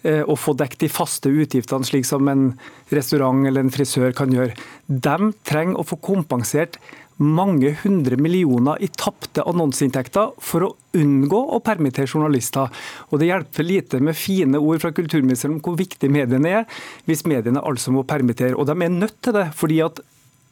[0.03, 2.55] eh, og få dekket de faste utgiftene, slik som en
[2.95, 4.57] restaurant eller en frisør kan gjøre.
[4.89, 6.81] De trenger å få kompensert
[7.21, 12.73] mange hundre millioner i tapte annonseinntekter for å unngå å permittere journalister.
[13.11, 16.67] Og Det hjelper lite med fine ord fra kulturministeren om hvor viktig mediene er,
[17.07, 18.57] hvis mediene altså må permittere.
[18.57, 20.01] Og de er nødt til det, fordi at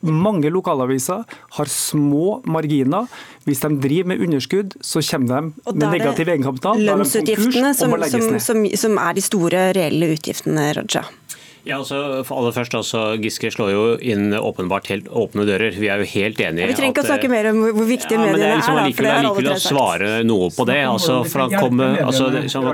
[0.02, 1.24] mange lokalaviser
[1.58, 3.08] har små marginer.
[3.46, 6.82] Hvis de driver med underskudd, så kommer de med negativ egenkapital.
[6.90, 11.04] Lønnsutgiftene som, som, som, som er de store reelle utgiftene, Raja.
[11.62, 15.76] Ja, altså, for aller først, altså, Giske slår jo inn åpenbart helt åpne dører.
[15.78, 16.66] Vi er jo helt enige.
[16.72, 18.56] Vi trenger ikke å snakke mer om hvor viktige ja, mediene er.
[18.58, 20.78] Liksom, er likevel, likevel å svare noe på det.
[20.90, 22.26] Altså, for han kommer altså,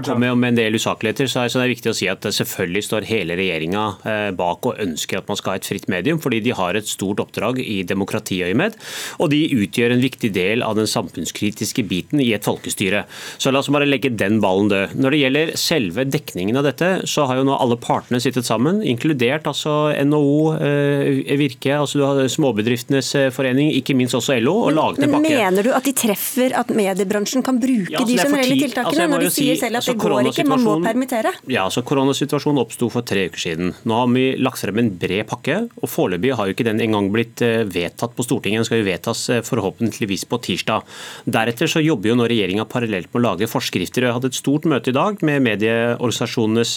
[0.08, 3.36] kom med en del usakligheter, så er det viktig å si at selvfølgelig står hele
[3.36, 6.80] regjeringa eh, bak og ønsker at man skal ha et fritt medium, fordi de har
[6.80, 8.80] et stort oppdrag i demokratiøyemed.
[9.20, 13.04] Og de utgjør en viktig del av den samfunnskritiske biten i et folkestyre.
[13.36, 14.96] Så la oss bare legge den ballen død.
[14.96, 18.77] Når det gjelder selve dekningen av dette, så har jo nå alle partene sittet sammen
[18.86, 24.54] inkludert altså NHO, eh, Virke, altså du har Småbedriftenes eh, forening, ikke minst også LO,
[24.68, 25.32] og laget en pakke.
[25.34, 29.08] Mener du at de treffer at mediebransjen kan bruke ja, altså, de generelle tiltakene, altså,
[29.14, 31.32] når de sier si, selv at altså, det går ikke, man må permittere?
[31.50, 33.72] Ja, altså Koronasituasjonen oppsto for tre uker siden.
[33.88, 37.10] Nå har vi lagt frem en bred pakke, og foreløpig har jo ikke den engang
[37.14, 38.62] blitt eh, vedtatt på Stortinget.
[38.62, 40.86] Den skal jo vedtas forhåpentligvis på tirsdag.
[41.26, 44.08] Deretter så jobber jo nå regjeringa parallelt med å lage forskrifter.
[44.08, 46.76] Jeg hadde et stort møte i dag med medieorganisasjonenes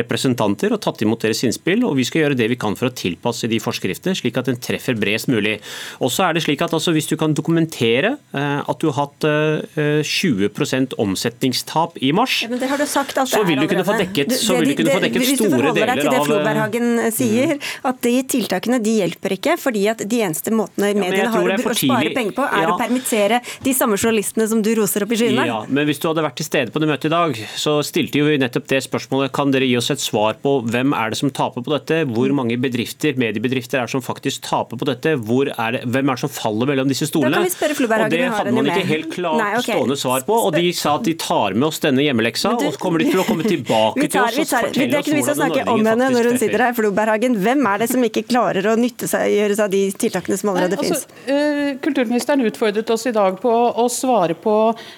[0.00, 2.94] representanter og tatt imot deres innspill, og vi skal gjøre det vi kan for å
[2.94, 5.58] tilpasse de forskriftene, slik at den treffer bredest mulig.
[6.02, 9.06] Og så er det slik at altså, Hvis du kan dokumentere eh, at du har
[9.06, 9.24] hatt
[10.06, 13.84] 20 eh, omsetningstap i mars, ja, det har du sagt at så vil du kunne
[13.86, 16.02] få dekket, så vil du kunne få dekket store deler av Hvis du forholder deg
[16.02, 17.68] til det Floberhagen eh, sier, mm.
[17.92, 21.76] at de tiltakene de hjelper ikke, fordi at de eneste måtene mediene ja, har å
[21.76, 22.74] spare penger på, er ja.
[22.74, 25.46] å permittere de samme journalistene som du roser opp i skyene?
[25.48, 28.20] Ja, men hvis du hadde vært til stede på det møtet i dag, så stilte
[28.20, 29.32] jo vi nettopp det spørsmålet.
[29.36, 32.00] Kan dere gi oss et svar på hvem er det som taper på dette?
[32.10, 35.14] Hvor mange bedrifter, mediebedrifter er det som faktisk taper på dette?
[35.20, 37.36] Hvor er det, hvem er det som faller mellom disse stolene?
[37.36, 39.76] Da kan vi spørre Floberg og Det hadde man ikke helt klart Nei, okay.
[39.76, 40.38] stående svar på.
[40.48, 43.10] Og de sa at de tar med oss denne hjemmeleksa, du- og så kommer de
[43.10, 45.32] til å komme tilbake tar, til vi oss og tar, det er ikke noe vits
[45.32, 46.76] å snakke om henne når hun sitter her.
[46.80, 50.40] Floberhagen, hvem er det som ikke klarer å nytte seg, gjøre seg av de tiltakene
[50.40, 51.06] som allerede Nei, finnes?
[51.06, 53.54] altså, eh, kulturministeren utfordret oss i dag på
[53.84, 54.56] å svare på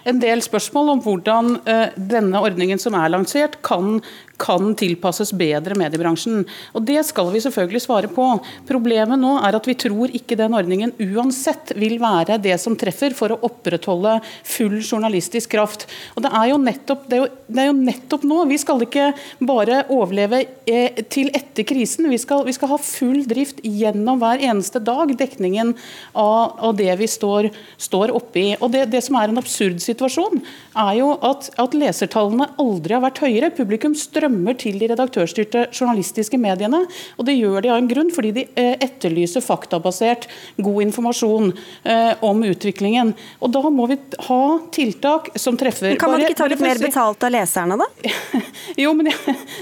[0.08, 4.00] en del spørsmål om hvordan eh, denne ordningen som er lansert, kan
[4.40, 6.42] kan tilpasses bedre mediebransjen.
[6.74, 8.26] Og Det skal vi selvfølgelig svare på.
[8.68, 13.14] Problemet nå er at vi tror ikke den ordningen uansett vil være det som treffer
[13.16, 15.86] for å opprettholde full journalistisk kraft.
[16.16, 18.40] Og Det er jo nettopp, det er jo, det er jo nettopp nå.
[18.50, 19.12] Vi skal ikke
[19.46, 22.10] bare overleve eh, til etter krisen.
[22.10, 25.74] Vi skal, vi skal ha full drift gjennom hver eneste dag, dekningen
[26.18, 28.48] av, av det vi står, står oppe i.
[28.58, 30.42] Og det, det som er en absurd situasjon,
[30.82, 33.52] er jo at, at lesertallene aldri har vært høyere.
[33.54, 34.21] Publikum strømmer
[34.60, 36.84] til de redaktørstyrte journalistiske mediene.
[37.18, 41.52] Og det gjør de av en grunn, fordi de eh, etterlyser faktabasert god informasjon
[41.84, 43.14] eh, om utviklingen.
[43.40, 43.98] Og da må vi
[44.28, 44.42] ha
[44.74, 45.92] tiltak som treffer.
[45.92, 48.12] Men kan man ikke ta litt mer betalt av leserne, da?
[48.82, 49.10] jo, men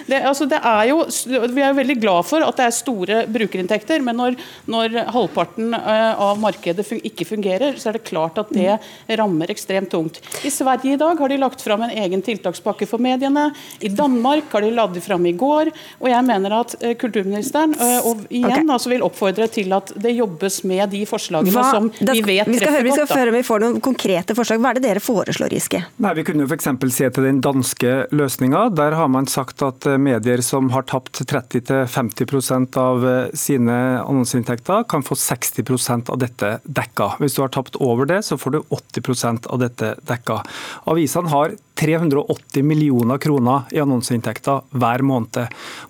[0.06, 3.20] det, altså det er jo, Vi er jo veldig glad for at det er store
[3.30, 4.38] brukerinntekter, men når,
[4.70, 8.78] når halvparten eh, av markedet ikke fungerer, så er det klart at det
[9.20, 10.20] rammer ekstremt tungt.
[10.46, 13.50] I Sverige i dag har de lagt fram en egen tiltakspakke for mediene.
[13.80, 15.70] I Danmark har de ladd fram i går.
[16.00, 18.66] og jeg mener at eh, kulturministeren eh, og igjen okay.
[18.74, 22.30] altså vil oppfordre til at det jobbes med de forslagene Hva- som da vi skal-
[22.34, 23.18] vet vi skal høre, vi skal godt.
[23.18, 24.60] høre om vi får noen konkrete forslag.
[24.60, 25.84] Hva er det dere foreslår, Giske?
[25.98, 26.68] Nei, Vi kunne jo f.eks.
[26.94, 28.74] se til den danske løsninga.
[28.74, 35.02] Der har man sagt at eh, medier som har tapt 30-50 av sine annonseinntekter, kan
[35.02, 37.14] få 60% av dette dekka.
[37.20, 40.42] Hvis du har tapt over det, så får du 80% av dette dekka.
[40.90, 45.40] Avisene har 380 millioner kroner i annonseinntekter hver måned.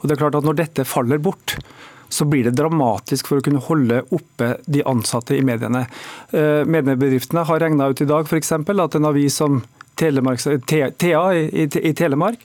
[0.00, 1.56] Og det er klart at Når dette faller bort,
[2.10, 5.84] så blir det dramatisk for å kunne holde oppe de ansatte i mediene.
[6.34, 9.60] Eh, Mediebedriftene har regna ut i dag eksempel, at en avis som
[10.00, 12.40] Telemark, T- TA i, Telemark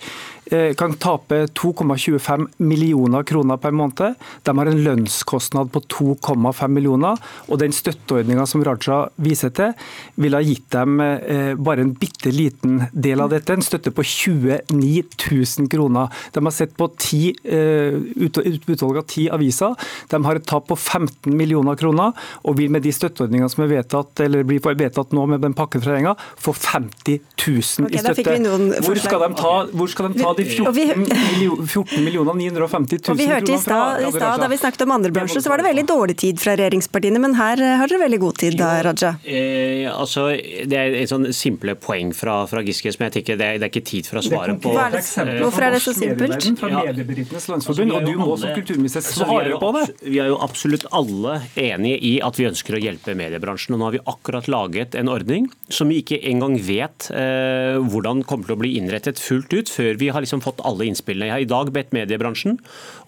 [0.78, 4.16] kan tape 2,25 millioner kroner per måned.
[4.44, 7.18] De har en lønnskostnad på 2,5 millioner,
[7.50, 9.74] og den støtteordninga som Raja viser til,
[10.22, 14.06] ville ha gitt dem eh, bare en bitte liten del av dette, en støtte på
[14.06, 16.14] 29 000 kroner.
[16.34, 19.76] De har sett på eh, utvalg av ti aviser.
[20.12, 23.74] De har et tap på 15 millioner kroner, og vil med de støtteordningene som er
[23.78, 28.38] vedtatt, eller blir vedtatt nå med den pakken fra regjeringa, få 50 000 i støtte.
[28.86, 32.34] Hvor skal de ta, hvor skal de ta de Og vi- 14, millio- 14 millioner
[32.34, 35.42] 950 000 Og vi hørte i stad, i stad da vi snakket om andre bransjer,
[35.42, 38.38] så var det veldig dårlig tid fra regjeringspartiene, men her eh, har dere veldig god
[38.38, 39.14] tid, da, Raja.
[39.26, 40.28] Eh, altså,
[40.68, 43.70] det er et sånn simple poeng fra, fra Giske som jeg tenker det er, det
[43.70, 44.74] er ikke tid for å svare på.
[44.76, 46.44] Hva er det- Eh, hvorfor er det så simpelt?
[46.60, 46.82] Fra Ja.
[46.92, 49.60] Mediebedriftenes Altså, Landsforbund, vi er og du må alle- som kulturminister altså, vi er svare
[49.62, 49.86] på det.
[50.12, 53.74] Vi er jo absolutt alle enige i at vi ønsker å hjelpe mediebransjen.
[53.76, 58.24] og Nå har vi akkurat laget en ordning som vi ikke engang vet eh, hvordan
[58.26, 61.30] kommer til å bli innrettet fullt ut, før vi har liksom fått alle innspillene.
[61.30, 62.60] Jeg har i dag bedt mediebransjen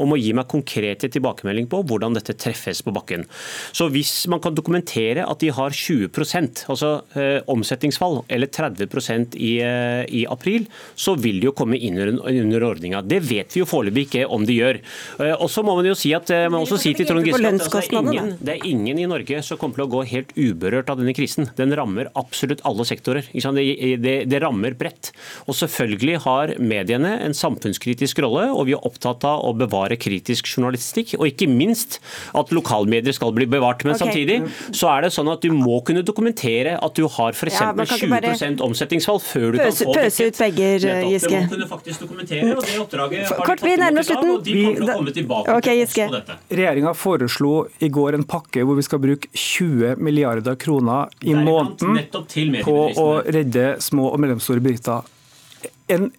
[0.01, 3.26] om å gi meg konkrete tilbakemelding på hvordan dette treffes på bakken.
[3.76, 6.07] Så hvis man kan dokumentere at de har 20
[6.72, 11.97] altså eh, omsetningsfall, eller 30% i, eh, i april, så vil de jo komme inn
[11.97, 13.01] under, under ordninga.
[13.01, 14.82] Det vet vi jo foreløpig ikke om de gjør.
[15.24, 17.41] Eh, og så må man jo si at eh, man også si til Trond Giske
[17.43, 20.03] at altså, det, er ingen, det er ingen i Norge som kommer til å gå
[20.11, 21.49] helt uberørt av denne krisen.
[21.59, 23.28] Den rammer absolutt alle sektorer.
[23.32, 23.59] Ikke sant?
[23.59, 25.11] Det, det, det rammer bredt.
[25.47, 30.49] Og selvfølgelig har mediene en samfunnskritisk rolle, og vi er opptatt av å bevare kritisk
[30.51, 31.99] journalistikk, og ikke minst
[32.38, 33.86] at lokalmedier skal bli bevart.
[33.88, 34.05] Men okay.
[34.05, 37.60] samtidig så er det sånn at du må kunne dokumentere at du har f.eks.
[37.60, 40.88] Ja, man kan ikke bare 20 omsetningsfall før du Pøse, kan få pøse ut begger,
[41.08, 41.32] Giske.
[41.32, 44.22] Det må kunne faktisk dokumentere, og det oppdraget har Kort, vi nærmer oss i og
[44.22, 44.89] de kommer til slutten.
[44.89, 46.38] å komme tilbake til på dette.
[46.60, 47.53] Regjeringa foreslo
[47.84, 51.99] i går en pakke hvor vi skal bruke 20 milliarder kroner i måneden
[52.66, 55.05] på å redde små og mellomstore bedrifter.
[55.91, 56.10] En,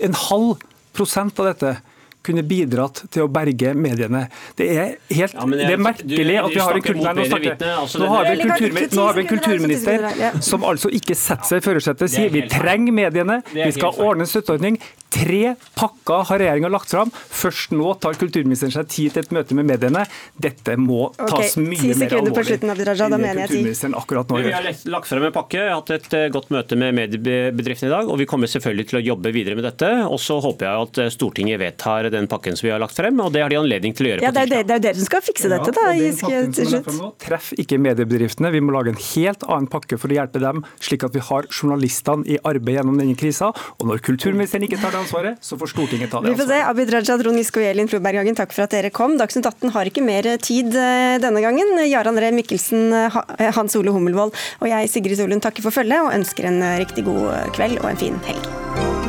[0.00, 0.62] en halv
[0.92, 1.76] prosent av dette
[2.22, 4.28] kunne bidratt til å berge mediene.
[4.56, 6.96] Det er helt Ja, jeg- det er du- merkelig at vi har en, snakker kul-
[6.96, 7.58] mot Nei, nå bedre snakker jeg.
[7.58, 11.14] vitende, altså nå har vi en Veldig nå har vi en kulturminister som altså ikke
[11.16, 14.78] setter seg i førersetet, er sier vi trenger mediene, vi skal ordne en støtteordning.
[15.12, 17.10] Tre pakker har regjeringa lagt fram.
[17.12, 20.06] Først nå tar kulturministeren seg tid til et møte med mediene.
[20.40, 23.94] Dette må tas mye okay, mer sekunder på alvorlig slutten, Raja, da enn mener kulturministeren
[23.94, 27.90] akkurat nå Vi har lagt frem en pakke, hatt et eh, godt møte med mediebedriftene
[27.90, 29.90] i dag, og vi kommer selvfølgelig til å jobbe videre med dette.
[30.08, 33.18] Og så håper jeg at eh, Stortinget vedtar den pakken som vi har lagt frem,
[33.24, 34.62] og det har de anledning til å gjøre Ja, på det er tirsdag.
[34.62, 37.18] det, det er jo dere som skal fikse dette, da, Ja, pakken til slutt.
[37.22, 38.52] Treff ikke mediebedriftene.
[38.54, 41.48] Vi må lage en helt annen pakke for å hjelpe dem, slik at vi har
[41.50, 43.50] journalistene i arbeid gjennom denne krisa.
[43.80, 46.62] Og når kulturministeren ikke tar det ansvaret, så får Stortinget ta det Vi får ansvaret.
[46.62, 46.70] se.
[46.70, 49.16] Abid Raja, Trond Giske og Elin Floberghagen, takk for at dere kom.
[49.20, 51.74] Dagsnytt 18 har ikke mer tid eh, denne gangen.
[51.88, 56.12] Jarand Ree Mikkelsen, eh, Hans Ole Hummelvold og jeg, Sigrid Solund, takker for følget og
[56.16, 59.01] ønsker en eh, riktig god kveld og en fin helg.